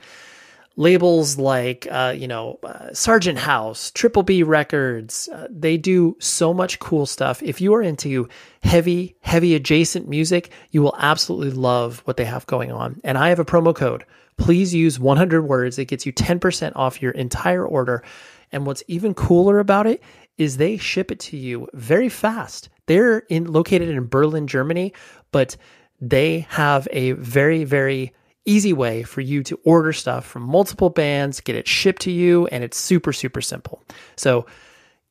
[0.78, 5.30] labels like uh, you know uh, Sargent House, Triple B Records.
[5.30, 7.41] Uh, they do so much cool stuff.
[7.43, 8.28] If you are into
[8.63, 12.99] heavy, heavy adjacent music, you will absolutely love what they have going on.
[13.03, 14.05] And I have a promo code.
[14.38, 15.80] Please use 100 words.
[15.80, 18.03] It gets you 10% off your entire order.
[18.51, 20.03] And what's even cooler about it
[20.38, 22.69] is they ship it to you very fast.
[22.88, 24.93] They're in located in Berlin, Germany,
[25.32, 25.55] but
[26.01, 28.13] they have a very very
[28.45, 32.47] easy way for you to order stuff from multiple bands, get it shipped to you,
[32.47, 33.83] and it's super, super simple.
[34.15, 34.45] So,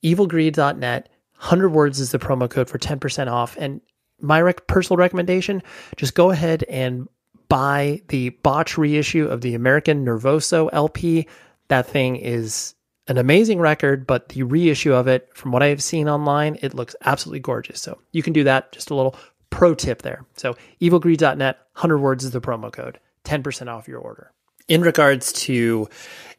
[0.04, 1.08] evilgreed.net,
[1.38, 3.56] 100 words is the promo code for 10% off.
[3.58, 3.80] And
[4.20, 5.62] my rec- personal recommendation
[5.96, 7.08] just go ahead and
[7.48, 11.26] buy the Botch reissue of the American Nervoso LP.
[11.68, 12.74] That thing is
[13.06, 16.74] an amazing record, but the reissue of it, from what I have seen online, it
[16.74, 17.80] looks absolutely gorgeous.
[17.80, 18.72] So you can do that.
[18.72, 19.16] Just a little
[19.50, 20.24] pro tip there.
[20.36, 22.98] So evilgreed.net, 100 words is the promo code.
[23.24, 24.32] 10% off your order.
[24.66, 25.88] In regards to,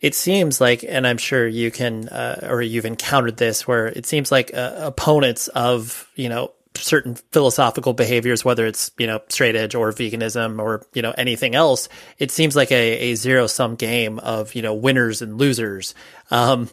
[0.02, 4.06] it seems like, and I'm sure you can, uh, or you've encountered this, where it
[4.06, 9.56] seems like uh, opponents of, you know, certain philosophical behaviors, whether it's, you know, straight
[9.56, 13.76] edge or veganism or, you know, anything else, it seems like a, a zero sum
[13.76, 15.94] game of, you know, winners and losers.
[16.32, 16.70] Um,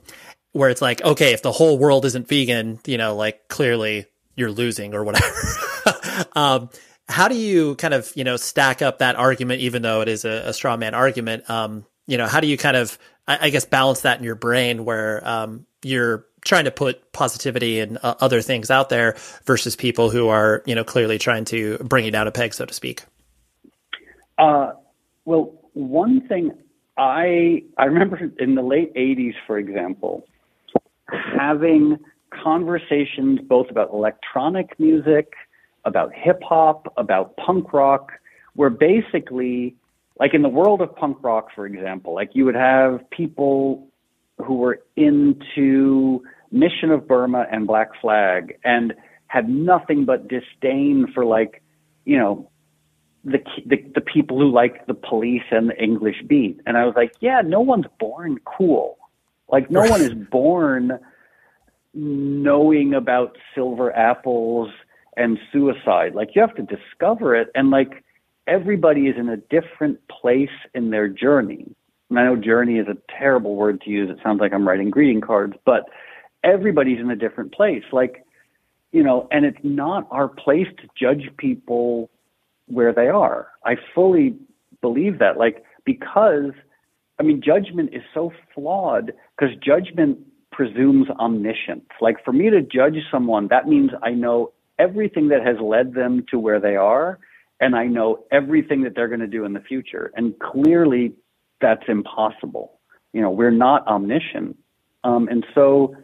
[0.52, 4.06] where it's like, okay, if the whole world isn't vegan, you know, like clearly
[4.36, 5.34] you're losing or whatever.
[6.34, 6.70] um,
[7.09, 10.24] how do you kind of you know stack up that argument, even though it is
[10.24, 11.48] a, a straw man argument?
[11.50, 14.34] Um, you know, how do you kind of I, I guess balance that in your
[14.34, 19.76] brain where um, you're trying to put positivity and uh, other things out there versus
[19.76, 22.74] people who are you know clearly trying to bring you down a peg, so to
[22.74, 23.03] speak?
[24.38, 24.72] Uh,
[25.24, 26.53] well, one thing
[26.96, 30.26] I I remember in the late '80s, for example,
[31.09, 31.98] having
[32.30, 35.34] conversations both about electronic music
[35.85, 38.12] about hip hop, about punk rock,
[38.55, 39.74] where basically,
[40.18, 43.89] like in the world of punk rock, for example, like you would have people
[44.39, 48.95] who were into Mission of Burma and Black Flag and
[49.26, 51.62] had nothing but disdain for like,
[52.05, 52.51] you know,
[53.24, 56.61] the, the the people who like the police and the English Beat.
[56.66, 58.99] And I was like, yeah, no one's born cool.
[59.51, 60.99] Like no one is born
[61.95, 64.70] knowing about Silver Apples
[65.16, 66.14] and suicide.
[66.14, 68.04] Like you have to discover it, and like
[68.46, 71.74] everybody is in a different place in their journey.
[72.10, 74.10] And I know journey is a terrible word to use.
[74.10, 75.88] It sounds like I'm writing greeting cards, but
[76.44, 77.84] everybody's in a different place.
[77.92, 78.24] Like,
[78.92, 82.10] you know, and it's not our place to judge people
[82.66, 83.48] where they are.
[83.64, 84.36] I fully
[84.80, 85.38] believe that.
[85.38, 86.52] Like, because,
[87.18, 90.18] I mean, judgment is so flawed because judgment
[90.50, 91.88] presumes omniscience.
[92.00, 94.52] Like, for me to judge someone, that means I know
[94.85, 97.09] everything that has led them to where they are,
[97.61, 98.09] and I know
[98.39, 100.05] everything that they're going to do in the future.
[100.16, 101.05] And clearly,
[101.61, 102.66] that's impossible.
[103.12, 104.57] You know, we're not omniscient.
[105.05, 105.95] Um, and so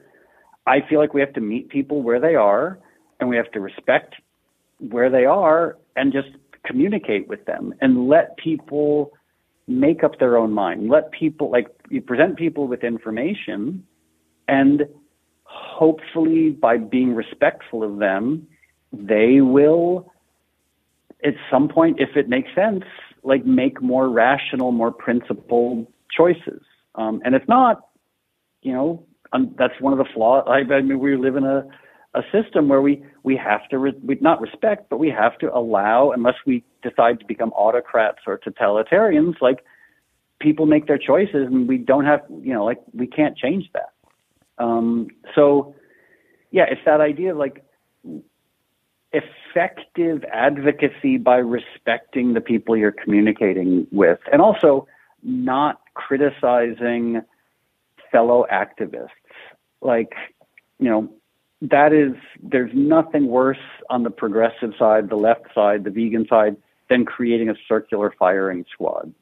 [0.67, 2.79] I feel like we have to meet people where they are,
[3.19, 4.15] and we have to respect
[4.79, 6.29] where they are and just
[6.65, 9.13] communicate with them and let people
[9.67, 10.89] make up their own mind.
[10.89, 13.85] Let people, like, you present people with information
[14.47, 14.87] and
[15.45, 18.47] hopefully by being respectful of them
[18.93, 20.11] they will
[21.25, 22.85] at some point, if it makes sense,
[23.23, 26.63] like make more rational, more principled choices.
[26.95, 27.89] Um, and if not,
[28.63, 30.45] you know, um, that's one of the flaws.
[30.49, 31.67] I, I mean, we live in a,
[32.15, 35.55] a system where we, we have to, re- we, not respect, but we have to
[35.55, 39.65] allow, unless we decide to become autocrats or totalitarians, like
[40.41, 43.93] people make their choices and we don't have, you know, like we can't change that.
[44.63, 45.75] Um, so
[46.51, 47.65] yeah, it's that idea of like
[49.13, 54.87] effective advocacy by respecting the people you're communicating with and also
[55.23, 57.23] not criticizing
[58.13, 59.09] fellow activists.
[59.81, 60.13] Like,
[60.79, 61.11] you know,
[61.63, 63.59] that is, there's nothing worse
[63.91, 66.57] on the progressive side, the left side, the vegan side,
[66.89, 69.13] than creating a circular firing squad.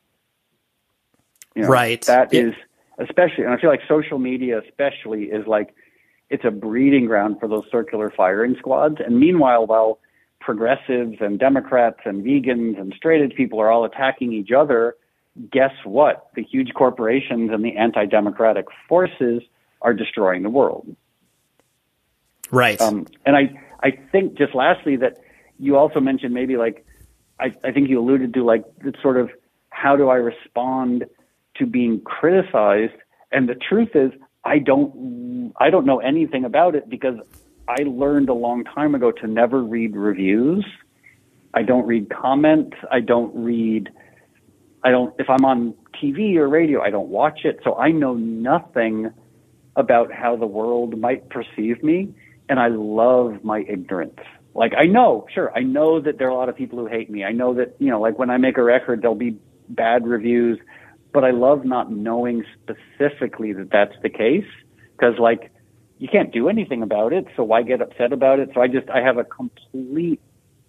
[1.55, 2.03] You know, right.
[2.03, 2.49] That yeah.
[2.49, 2.55] is,
[2.99, 5.75] especially, and I feel like social media, especially, is like,
[6.31, 8.97] it's a breeding ground for those circular firing squads.
[9.05, 9.99] And meanwhile, while
[10.41, 14.97] progressives and Democrats and vegans and straight edge people are all attacking each other,
[15.51, 16.29] guess what?
[16.35, 19.43] The huge corporations and the anti democratic forces
[19.83, 20.97] are destroying the world.
[22.51, 22.81] Right.
[22.81, 25.19] Um, and I, I think just lastly that
[25.59, 26.85] you also mentioned maybe like,
[27.39, 28.65] I, I think you alluded to like
[29.03, 29.31] sort of
[29.71, 31.05] how do I respond
[31.57, 32.95] to being criticized.
[33.33, 34.13] And the truth is,
[34.47, 37.19] I don't, I don't know anything about it because
[37.69, 40.65] I learned a long time ago to never read reviews.
[41.53, 42.77] I don't read comments.
[42.91, 43.91] I don't read,
[44.85, 47.61] I don't, if I'm on TV or radio, I don't watch it.
[47.65, 49.11] So I know nothing
[49.75, 52.15] about how the world might perceive me.
[52.49, 54.21] And I love my ignorance.
[54.55, 57.11] Like I know, sure, I know that there are a lot of people who hate
[57.11, 57.25] me.
[57.25, 59.37] I know that, you know, like when I make a record, there'll be
[59.69, 60.59] bad reviews,
[61.17, 64.45] but I love not knowing specifically that that's the case
[64.93, 65.51] because like
[65.97, 67.25] you can't do anything about it.
[67.37, 68.51] So why get upset about it?
[68.53, 70.21] So I just, I have a complete,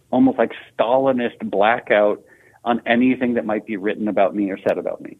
[0.09, 2.23] almost like Stalinist blackout
[2.63, 5.17] on anything that might be written about me or said about me.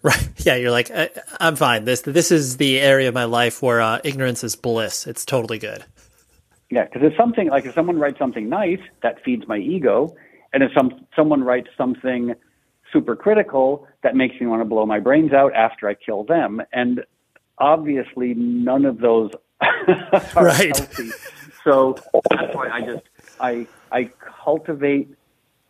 [0.00, 0.28] Right.
[0.38, 0.54] Yeah.
[0.54, 1.10] You're like, I,
[1.40, 1.84] am fine.
[1.84, 5.06] This, this is the area of my life where uh, ignorance is bliss.
[5.06, 5.84] It's totally good.
[6.70, 6.86] Yeah.
[6.86, 10.16] Cause if something like if someone writes something nice, that feeds my ego.
[10.54, 12.34] And if some, someone writes something
[12.92, 16.62] super critical, that makes me want to blow my brains out after I kill them.
[16.72, 17.04] And
[17.58, 19.30] obviously none of those
[19.60, 20.76] are right.
[20.76, 21.10] healthy.
[21.64, 21.96] So
[22.30, 23.02] that's why I just,
[23.38, 24.10] I, I
[24.44, 25.14] cultivate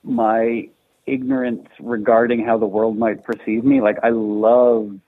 [0.02, 0.68] my
[1.06, 3.80] ignorance regarding how the world might perceive me.
[3.80, 4.98] Like I love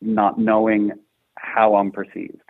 [0.00, 0.92] not knowing
[1.36, 2.45] how I'm perceived.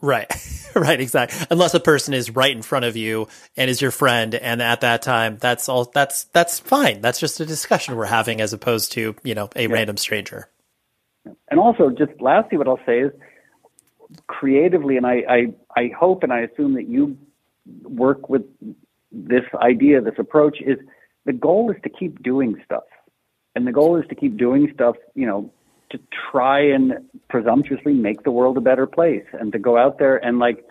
[0.00, 0.30] Right.
[0.74, 1.46] right, exactly.
[1.50, 4.80] Unless a person is right in front of you and is your friend and at
[4.80, 7.00] that time that's all that's that's fine.
[7.00, 9.68] That's just a discussion we're having as opposed to, you know, a yeah.
[9.68, 10.48] random stranger.
[11.50, 13.12] And also just lastly what I'll say is
[14.26, 17.16] creatively and I, I I hope and I assume that you
[17.82, 18.42] work with
[19.12, 20.78] this idea, this approach is
[21.26, 22.84] the goal is to keep doing stuff.
[23.54, 25.52] And the goal is to keep doing stuff, you know,
[25.90, 25.98] to
[26.30, 26.94] try and
[27.28, 30.64] presumptuously make the world a better place and to go out there and like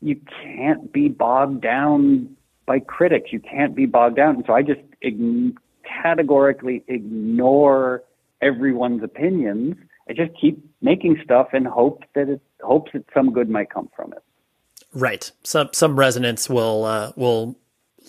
[0.00, 3.32] you can't be bogged down by critics.
[3.32, 4.36] You can't be bogged down.
[4.36, 5.54] And so I just ign-
[5.84, 8.02] categorically ignore
[8.42, 9.76] everyone's opinions.
[10.08, 13.88] I just keep making stuff and hope that it hopes that some good might come
[13.96, 14.22] from it.
[14.92, 15.30] Right.
[15.42, 17.56] Some some resonance will uh, will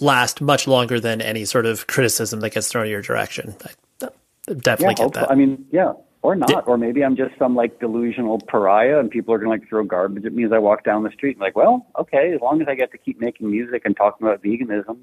[0.02, 3.56] last much longer than any sort of criticism that gets thrown in your direction.
[3.64, 4.10] I,
[4.54, 5.32] definitely yeah, get that.
[5.32, 5.94] I mean, yeah,
[6.26, 9.62] or not, or maybe I'm just some like delusional pariah, and people are going to
[9.62, 11.38] like throw garbage at me as I walk down the street.
[11.38, 14.26] I'm like, well, okay, as long as I get to keep making music and talking
[14.26, 15.00] about veganism.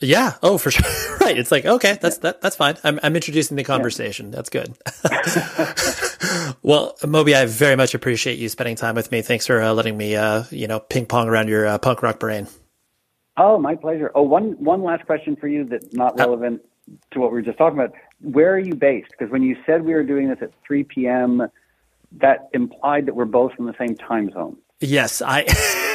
[0.00, 0.36] Yeah.
[0.42, 1.18] Oh, for sure.
[1.20, 1.38] right.
[1.38, 2.22] It's like okay, that's yeah.
[2.22, 2.40] that.
[2.40, 2.76] That's fine.
[2.82, 4.32] I'm I'm introducing the conversation.
[4.32, 4.36] Yeah.
[4.36, 4.74] That's good.
[6.62, 9.20] well, Moby, I very much appreciate you spending time with me.
[9.20, 12.18] Thanks for uh, letting me, uh, you know, ping pong around your uh, punk rock
[12.18, 12.48] brain.
[13.36, 14.10] Oh, my pleasure.
[14.14, 16.62] Oh, one one last question for you that's not uh, relevant
[17.12, 17.94] to what we were just talking about.
[18.20, 19.10] Where are you based?
[19.10, 21.48] Because when you said we were doing this at 3 p.m.,
[22.12, 24.56] that implied that we're both in the same time zone.
[24.80, 25.46] Yes, I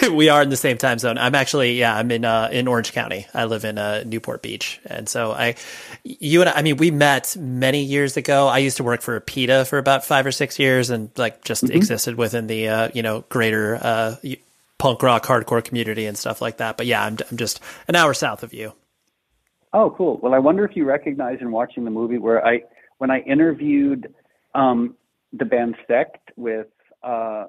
[0.14, 1.18] we are in the same time zone.
[1.18, 3.26] I'm actually yeah, I'm in uh, in Orange County.
[3.34, 5.56] I live in uh, Newport Beach, and so I,
[6.04, 8.48] you and I, I mean, we met many years ago.
[8.48, 11.64] I used to work for PETA for about five or six years, and like just
[11.64, 11.76] mm-hmm.
[11.76, 14.16] existed within the uh, you know greater uh,
[14.78, 16.78] punk rock hardcore community and stuff like that.
[16.78, 18.74] But yeah, I'm I'm just an hour south of you.
[19.76, 20.18] Oh, cool.
[20.24, 22.62] Well, I wonder if you recognize in watching the movie where I
[22.98, 24.14] when I interviewed
[24.54, 24.96] um,
[25.34, 26.68] the band Sect with
[27.04, 27.48] uh,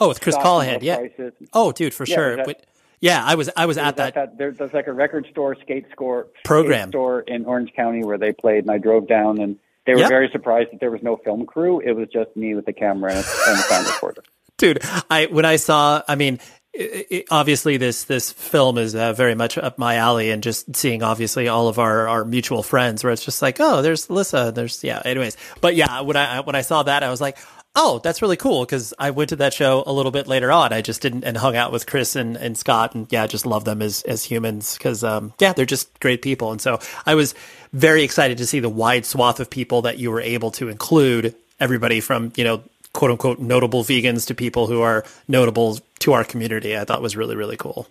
[0.00, 0.96] oh with Chris Colohan, yeah.
[0.96, 1.32] Prices.
[1.52, 2.36] Oh, dude, for yeah, sure.
[2.36, 2.66] That, but,
[2.98, 4.14] yeah, I was I was at that.
[4.14, 8.02] that there, there's like a record store, skate score program skate store in Orange County
[8.02, 9.58] where they played, and I drove down and.
[9.86, 10.10] They were yep.
[10.10, 11.80] very surprised that there was no film crew.
[11.80, 14.22] It was just me with the camera and a sound recorder.
[14.58, 14.78] Dude,
[15.10, 16.38] I when I saw, I mean,
[16.72, 20.76] it, it, obviously this this film is uh, very much up my alley and just
[20.76, 24.54] seeing obviously all of our our mutual friends where it's just like oh there's Alyssa
[24.54, 25.36] there's yeah anyways.
[25.60, 27.38] But yeah when I when I saw that I was like
[27.74, 30.72] oh that's really cool because I went to that show a little bit later on.
[30.72, 33.64] I just didn't and hung out with Chris and, and Scott and yeah just love
[33.64, 36.52] them as as humans because um yeah they're just great people.
[36.52, 37.34] And so I was
[37.72, 41.34] very excited to see the wide swath of people that you were able to include
[41.58, 42.62] everybody from you know
[42.92, 46.76] quote unquote notable vegans to people who are notable to our community.
[46.76, 47.86] I thought was really really cool.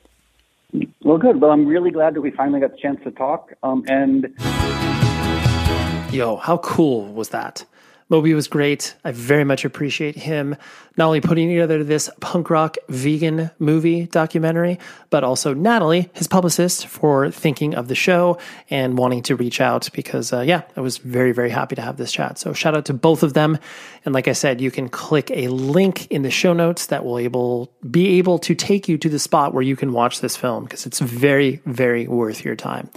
[1.03, 1.41] Well, good.
[1.41, 3.53] Well, I'm really glad that we finally got the chance to talk.
[3.63, 4.33] Um, and
[6.13, 7.65] yo, how cool was that?
[8.09, 8.95] Moby was great.
[9.03, 10.55] I very much appreciate him
[10.97, 14.79] not only putting together this punk rock vegan movie documentary,
[15.11, 18.39] but also Natalie, his publicist, for thinking of the show
[18.69, 21.97] and wanting to reach out because, uh, yeah, I was very, very happy to have
[21.97, 22.39] this chat.
[22.39, 23.59] So shout out to both of them.
[24.03, 27.19] And like I said, you can click a link in the show notes that will
[27.19, 30.63] able be able to take you to the spot where you can watch this film
[30.63, 32.89] because it's very, very worth your time.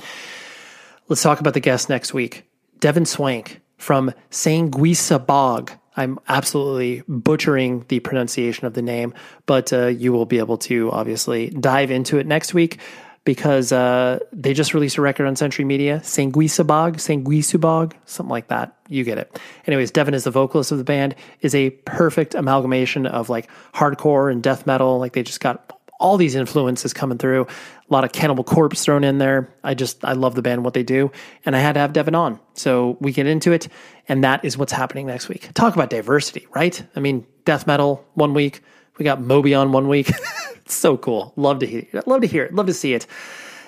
[1.08, 2.44] Let's talk about the guest next week.
[2.80, 5.72] Devin Swank from Sanguisa Bog.
[5.96, 9.12] I'm absolutely butchering the pronunciation of the name,
[9.44, 12.78] but uh, you will be able to obviously dive into it next week.
[13.24, 18.76] because uh, they just released a record on Century Media, Sanguisubog, Sanguisubog, something like that.
[18.88, 19.40] You get it.
[19.66, 24.30] Anyways, Devin is the vocalist of the band, is a perfect amalgamation of like hardcore
[24.30, 24.98] and death metal.
[24.98, 25.71] Like they just got
[26.02, 27.42] all these influences coming through.
[27.44, 29.48] A lot of Cannibal Corpse thrown in there.
[29.62, 31.10] I just I love the band, what they do,
[31.46, 33.68] and I had to have Devin on, so we get into it,
[34.08, 35.48] and that is what's happening next week.
[35.54, 36.82] Talk about diversity, right?
[36.96, 38.60] I mean, death metal one week,
[38.98, 40.10] we got Moby on one week.
[40.66, 41.32] so cool.
[41.36, 42.06] Love to hear, it.
[42.06, 43.06] love to hear it, love to see it.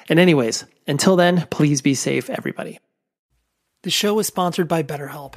[0.08, 2.78] And anyways, until then, please be safe, everybody.
[3.84, 5.36] The show is sponsored by BetterHelp.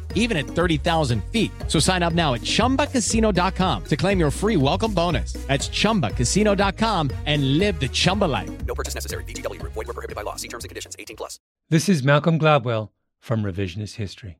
[0.15, 1.51] even at 30,000 feet.
[1.67, 5.33] So sign up now at chumbacasino.com to claim your free welcome bonus.
[5.33, 8.49] That's chumbacasino.com and live the Chumba life.
[8.65, 9.23] No purchase necessary.
[9.25, 9.73] VGW Group.
[9.73, 10.37] Void were prohibited by law.
[10.37, 10.95] See terms and conditions.
[10.97, 11.39] 18 plus.
[11.69, 12.89] This is Malcolm Gladwell
[13.19, 14.39] from Revisionist History.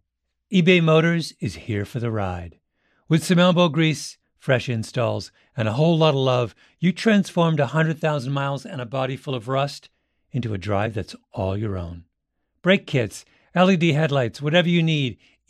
[0.51, 2.59] eBay Motors is here for the ride.
[3.07, 8.34] With some elbow grease, fresh installs, and a whole lot of love, you transformed 100,000
[8.34, 9.89] miles and a body full of rust
[10.32, 12.05] into a drive that's all your own.
[12.61, 13.24] Brake kits,
[13.55, 15.17] LED headlights, whatever you need,